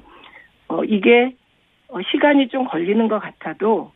어 0.67 0.83
이게 0.83 1.33
어, 1.89 1.99
시간이 2.11 2.49
좀 2.49 2.67
걸리는 2.67 3.07
것 3.07 3.19
같아도 3.19 3.91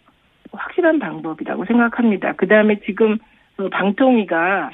확실한 0.51 0.99
방법이라고 0.99 1.65
생각합니다. 1.65 2.33
그 2.33 2.47
다음에 2.47 2.79
지금 2.85 3.17
그 3.55 3.69
방통위가 3.69 4.71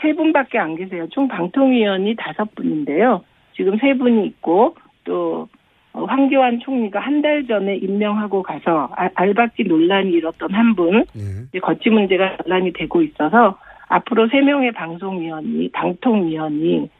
세 0.00 0.12
분밖에 0.14 0.58
안 0.58 0.76
계세요. 0.76 1.06
총 1.10 1.28
방통위원이 1.28 2.16
다섯 2.16 2.54
분인데요. 2.54 3.22
지금 3.54 3.76
세 3.78 3.94
분이 3.94 4.26
있고 4.26 4.74
또 5.04 5.48
어, 5.92 6.04
황교안 6.04 6.60
총리가 6.60 7.00
한 7.00 7.22
달 7.22 7.46
전에 7.46 7.76
임명하고 7.76 8.42
가서 8.42 8.90
아, 8.96 9.08
알박지 9.14 9.64
논란이 9.64 10.10
일었던 10.12 10.52
한 10.52 10.74
분, 10.76 11.04
예. 11.16 11.58
거치 11.60 11.90
문제가 11.90 12.36
논란이 12.44 12.72
되고 12.74 13.02
있어서 13.02 13.58
앞으로 13.88 14.28
세 14.28 14.40
명의 14.42 14.70
방송위원이 14.72 15.70
방통위원이 15.72 16.90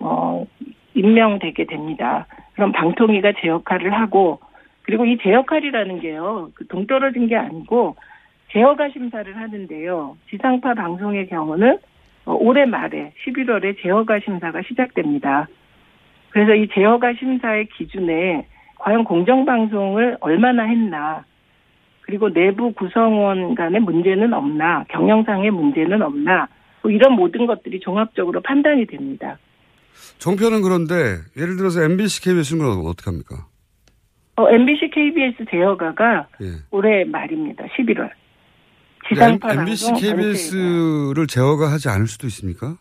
어 0.00 0.46
임명되게 0.94 1.64
됩니다. 1.64 2.26
그럼 2.54 2.70
방통위가 2.72 3.32
제 3.40 3.48
역할을 3.48 3.92
하고 3.92 4.38
그리고 4.82 5.06
이 5.06 5.16
제 5.22 5.32
역할이라는 5.32 6.00
게요 6.00 6.50
그 6.54 6.66
동떨어진 6.66 7.26
게 7.26 7.36
아니고 7.36 7.96
제어가 8.52 8.90
심사를 8.90 9.34
하는데요 9.36 10.16
지상파 10.30 10.74
방송의 10.74 11.26
경우는 11.28 11.72
어, 11.72 11.78
올해 12.26 12.64
말에 12.64 13.12
11월에 13.26 13.76
제어가 13.82 14.20
심사가 14.24 14.62
시작됩니다. 14.62 15.48
그래서 16.30 16.54
이 16.54 16.68
제어가 16.74 17.14
심사의 17.18 17.68
기준에 17.76 18.46
과연 18.78 19.04
공정방송을 19.04 20.18
얼마나 20.20 20.64
했나, 20.64 21.24
그리고 22.02 22.32
내부 22.32 22.72
구성원 22.72 23.54
간의 23.54 23.80
문제는 23.80 24.32
없나, 24.32 24.84
경영상의 24.88 25.50
문제는 25.50 26.02
없나, 26.02 26.48
뭐 26.82 26.90
이런 26.90 27.12
모든 27.12 27.46
것들이 27.46 27.80
종합적으로 27.80 28.42
판단이 28.42 28.86
됩니다. 28.86 29.38
종편은 30.18 30.62
그런데 30.62 30.94
예를 31.36 31.56
들어서 31.56 31.82
MBC, 31.82 32.22
KBS는 32.22 32.66
어떻게 32.86 33.10
합니까? 33.10 33.46
어, 34.36 34.50
MBC, 34.50 34.90
KBS 34.90 35.44
제어가가 35.50 36.26
예. 36.42 36.46
올해 36.70 37.04
말입니다. 37.04 37.64
11월. 37.66 38.10
지상파 39.08 39.54
MBC, 39.54 39.92
KBS를 39.94 41.26
제어가 41.26 41.70
하지 41.70 41.88
않을 41.88 42.06
수도 42.06 42.26
있습니까? 42.26 42.76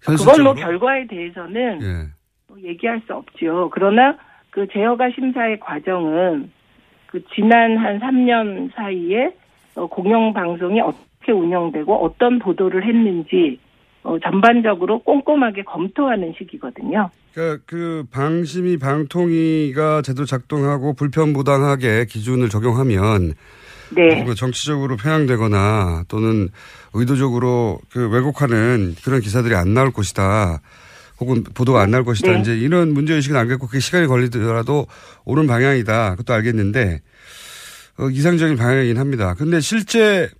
그건 0.00 0.44
뭐 0.44 0.54
결과에 0.54 1.06
대해서는 1.06 1.82
예. 1.82 2.08
뭐 2.48 2.58
얘기할 2.62 3.02
수 3.06 3.14
없죠. 3.14 3.70
그러나 3.72 4.16
그 4.50 4.66
제어가 4.72 5.10
심사의 5.14 5.60
과정은 5.60 6.50
그 7.06 7.22
지난 7.34 7.76
한 7.78 7.98
3년 8.00 8.74
사이에 8.74 9.34
어, 9.74 9.86
공영방송이 9.86 10.80
어떻게 10.80 11.32
운영되고 11.32 12.04
어떤 12.04 12.38
보도를 12.38 12.84
했는지 12.86 13.58
어, 14.02 14.18
전반적으로 14.20 15.00
꼼꼼하게 15.00 15.64
검토하는 15.64 16.34
시기거든요. 16.38 17.10
그러니까 17.34 17.62
그 17.66 18.04
방심위 18.10 18.78
방통위가 18.78 20.02
제대로 20.02 20.24
작동하고 20.24 20.94
불편부당하게 20.94 22.06
기준을 22.06 22.48
적용하면 22.48 23.34
네. 23.90 24.22
뭐 24.22 24.34
정치적으로 24.34 24.96
편향되거나 24.96 26.04
또는 26.08 26.48
의도적으로 26.92 27.80
그 27.90 28.08
왜곡하는 28.08 28.96
그런 29.02 29.20
기사들이 29.20 29.54
안 29.54 29.74
나올 29.74 29.92
것이다. 29.92 30.60
혹은 31.20 31.42
보도가 31.42 31.80
안 31.80 31.90
나올 31.90 32.04
것이다. 32.04 32.32
네. 32.32 32.40
이제 32.40 32.56
이런 32.56 32.92
문제 32.92 33.14
의식은 33.14 33.36
알겠고 33.36 33.66
그게 33.66 33.80
시간이 33.80 34.06
걸리더라도 34.06 34.86
옳은 35.24 35.46
방향이다. 35.46 36.10
그것도 36.10 36.32
알겠는데 36.34 37.00
어, 37.98 38.08
이상적인 38.08 38.56
방향이긴 38.56 38.98
합니다. 38.98 39.34
근데 39.34 39.60
실제 39.60 40.30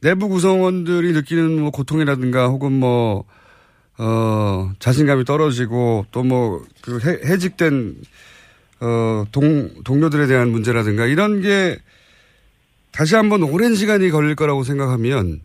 내부 0.00 0.28
구성원들이 0.28 1.12
느끼는 1.12 1.60
뭐 1.60 1.70
고통이라든가 1.70 2.48
혹은 2.48 2.72
뭐, 2.72 3.24
어, 3.98 4.72
자신감이 4.78 5.24
떨어지고 5.24 6.06
또 6.10 6.22
뭐, 6.22 6.64
그 6.82 6.98
해, 7.00 7.18
해직된, 7.24 7.96
어, 8.80 9.24
동, 9.30 9.70
동료들에 9.84 10.26
대한 10.26 10.50
문제라든가 10.50 11.06
이런 11.06 11.42
게 11.42 11.78
다시 12.92 13.14
한번 13.14 13.42
오랜 13.42 13.74
시간이 13.74 14.10
걸릴 14.10 14.34
거라고 14.36 14.62
생각하면 14.62 15.40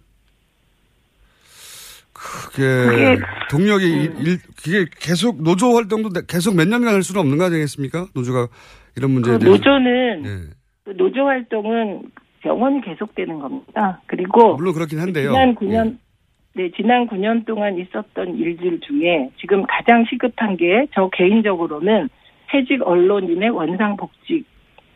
그게 2.13 3.17
동력이 3.49 3.85
일, 3.85 4.27
일- 4.27 4.39
그게 4.61 4.85
계속 4.99 5.41
노조 5.43 5.75
활동도 5.75 6.09
계속 6.27 6.55
몇 6.55 6.67
년간 6.67 6.93
할 6.93 7.03
수는 7.03 7.21
없는 7.21 7.37
거 7.37 7.45
아니겠습니까? 7.45 8.07
노조가 8.15 8.47
이런 8.97 9.11
문제에 9.11 9.33
그 9.33 9.39
대해서. 9.39 9.57
노조는 9.57 10.21
네. 10.23 10.29
그 10.85 10.89
노조 10.97 11.25
활동은 11.25 12.03
영원히 12.45 12.81
계속되는 12.81 13.39
겁니다. 13.39 14.01
그리고 14.07 14.55
물론 14.55 14.73
그렇긴 14.73 14.99
한데요. 14.99 15.31
지난 15.31 15.55
9년 15.55 15.97
네, 16.55 16.71
지난 16.75 17.07
9년 17.07 17.45
동안 17.45 17.77
있었던 17.77 18.35
일들 18.37 18.79
중에 18.79 19.29
지금 19.39 19.63
가장 19.67 20.05
시급한 20.09 20.55
게 20.57 20.87
저 20.93 21.09
개인적으로는 21.11 22.07
해직 22.53 22.81
언론인의 22.81 23.49
원상 23.49 23.97
복직 23.97 24.45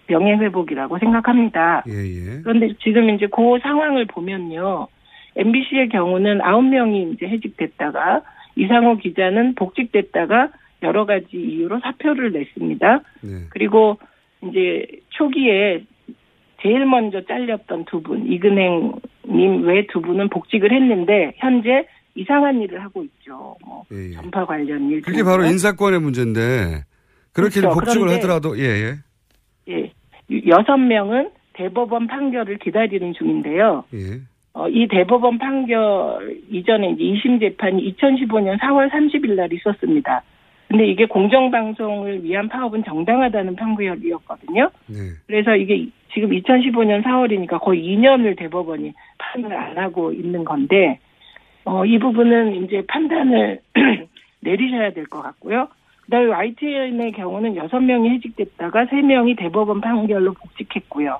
명예 0.09 0.33
회복이라고 0.33 0.97
생각합니다. 0.99 1.83
예, 1.87 1.93
예. 1.93 2.41
그런데 2.43 2.73
지금 2.83 3.09
이제 3.11 3.27
그 3.27 3.59
상황을 3.61 4.05
보면요. 4.05 4.87
MBC의 5.35 5.89
경우는 5.89 6.39
9명이 6.39 7.13
이제 7.13 7.27
해직됐다가 7.27 8.21
이상호 8.55 8.97
기자는 8.97 9.55
복직됐다가 9.55 10.49
여러 10.83 11.05
가지 11.05 11.27
이유로 11.37 11.79
사표를 11.81 12.31
냈습니다. 12.31 13.01
네. 13.21 13.29
그리고 13.49 13.97
이제 14.43 14.85
초기에 15.09 15.83
제일 16.61 16.85
먼저 16.85 17.21
잘렸던 17.25 17.85
두 17.85 18.01
분, 18.01 18.25
이근행님 18.31 19.63
외 19.63 19.85
두 19.87 20.01
분은 20.01 20.29
복직을 20.29 20.73
했는데 20.73 21.33
현재 21.37 21.85
이상한 22.15 22.61
일을 22.61 22.83
하고 22.83 23.03
있죠. 23.03 23.55
뭐 23.65 23.83
예, 23.93 24.09
예. 24.09 24.11
전파 24.13 24.45
관련 24.45 24.89
일. 24.89 25.01
그게 25.01 25.23
바로 25.23 25.45
인사권의 25.45 26.01
문제인데 26.01 26.83
그렇게 27.33 27.61
그렇죠. 27.61 27.79
복직을 27.79 28.09
하더라도 28.15 28.57
예, 28.57 28.63
예. 28.63 28.95
예. 30.31 30.41
여섯 30.47 30.77
명은 30.77 31.29
대법원 31.53 32.07
판결을 32.07 32.57
기다리는 32.57 33.13
중인데요. 33.13 33.83
예. 33.93 34.21
어, 34.53 34.67
이 34.67 34.87
대법원 34.87 35.37
판결 35.37 36.37
이전에 36.49 36.91
이제 36.91 37.03
2심 37.03 37.39
재판이 37.39 37.95
2015년 37.95 38.59
4월 38.59 38.89
30일 38.89 39.35
날 39.35 39.51
있었습니다. 39.53 40.23
근데 40.67 40.85
이게 40.87 41.05
공정방송을 41.05 42.23
위한 42.23 42.47
파업은 42.47 42.83
정당하다는 42.83 43.55
판결이었거든요. 43.55 44.69
네. 44.87 44.95
그래서 45.25 45.55
이게 45.55 45.87
지금 46.13 46.29
2015년 46.29 47.03
4월이니까 47.03 47.59
거의 47.59 47.81
2년을 47.83 48.37
대법원이 48.37 48.93
판단을 49.17 49.57
안 49.57 49.77
하고 49.77 50.11
있는 50.11 50.43
건데, 50.45 50.99
어, 51.65 51.85
이 51.85 51.97
부분은 51.97 52.63
이제 52.63 52.83
판단을 52.87 53.59
내리셔야 54.41 54.91
될 54.93 55.05
것 55.05 55.21
같고요. 55.23 55.69
그 56.09 56.11
다음에 56.11 56.25
YTN의 56.25 57.11
경우는 57.11 57.53
6명이 57.53 58.09
해직됐다가 58.15 58.85
3명이 58.85 59.37
대법원 59.37 59.79
판결로 59.79 60.33
복직했고요. 60.33 61.19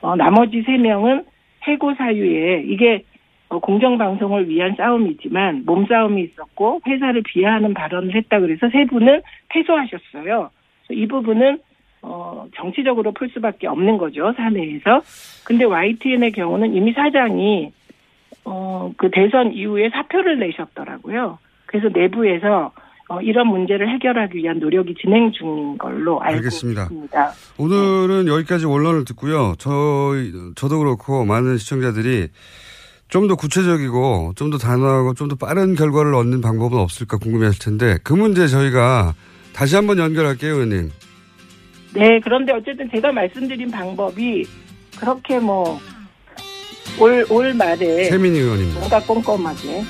어, 0.00 0.16
나머지 0.16 0.62
3명은 0.62 1.26
해고 1.66 1.94
사유에 1.94 2.62
이게 2.66 3.04
어, 3.50 3.58
공정방송을 3.58 4.48
위한 4.48 4.74
싸움이지만 4.74 5.64
몸싸움이 5.66 6.22
있었고 6.22 6.80
회사를 6.86 7.22
비하하는 7.26 7.74
발언을 7.74 8.14
했다 8.14 8.40
그래서 8.40 8.70
세 8.70 8.86
분은 8.86 9.20
패소하셨어요. 9.50 10.48
이 10.92 11.06
부분은 11.06 11.58
어, 12.00 12.46
정치적으로 12.54 13.12
풀 13.12 13.28
수밖에 13.28 13.66
없는 13.66 13.98
거죠 13.98 14.32
사내에서. 14.32 15.02
근데 15.44 15.66
YTN의 15.66 16.32
경우는 16.32 16.72
이미 16.74 16.94
사장이 16.94 17.70
어, 18.46 18.92
그 18.96 19.10
대선 19.10 19.52
이후에 19.52 19.90
사표를 19.90 20.38
내셨더라고요. 20.38 21.38
그래서 21.66 21.90
내부에서 21.92 22.72
어, 23.12 23.20
이런 23.20 23.48
문제를 23.48 23.92
해결하기 23.92 24.38
위한 24.38 24.58
노력이 24.58 24.94
진행 25.02 25.30
중인 25.32 25.76
걸로 25.76 26.18
알고 26.22 26.36
알겠습니다. 26.38 26.84
있습니다. 26.84 27.32
오늘은 27.58 28.26
여기까지 28.26 28.64
원론을 28.64 29.04
듣고요. 29.04 29.54
저, 29.58 30.12
저도 30.54 30.78
그렇고 30.78 31.26
많은 31.26 31.58
시청자들이 31.58 32.28
좀 33.08 33.28
더 33.28 33.34
구체적이고 33.36 34.32
좀 34.36 34.50
더 34.50 34.56
단호하고 34.56 35.12
좀 35.12 35.28
더 35.28 35.36
빠른 35.36 35.74
결과를 35.74 36.14
얻는 36.14 36.40
방법은 36.40 36.78
없을까 36.78 37.18
궁금해 37.18 37.44
하실 37.46 37.62
텐데 37.62 37.98
그 38.02 38.14
문제 38.14 38.46
저희가 38.46 39.14
다시 39.52 39.76
한번 39.76 39.98
연결할게요, 39.98 40.54
의원님. 40.54 40.90
네, 41.94 42.18
그런데 42.24 42.54
어쨌든 42.54 42.88
제가 42.90 43.12
말씀드린 43.12 43.70
방법이 43.70 44.46
그렇게 44.98 45.38
뭐, 45.38 45.78
올, 46.98 47.26
올 47.28 47.52
말에 47.52 48.04
세민이 48.04 48.38
의원입니다. 48.38 48.78
뭔가 48.80 49.00
꼼꼼하게. 49.02 49.68
네. 49.68 49.84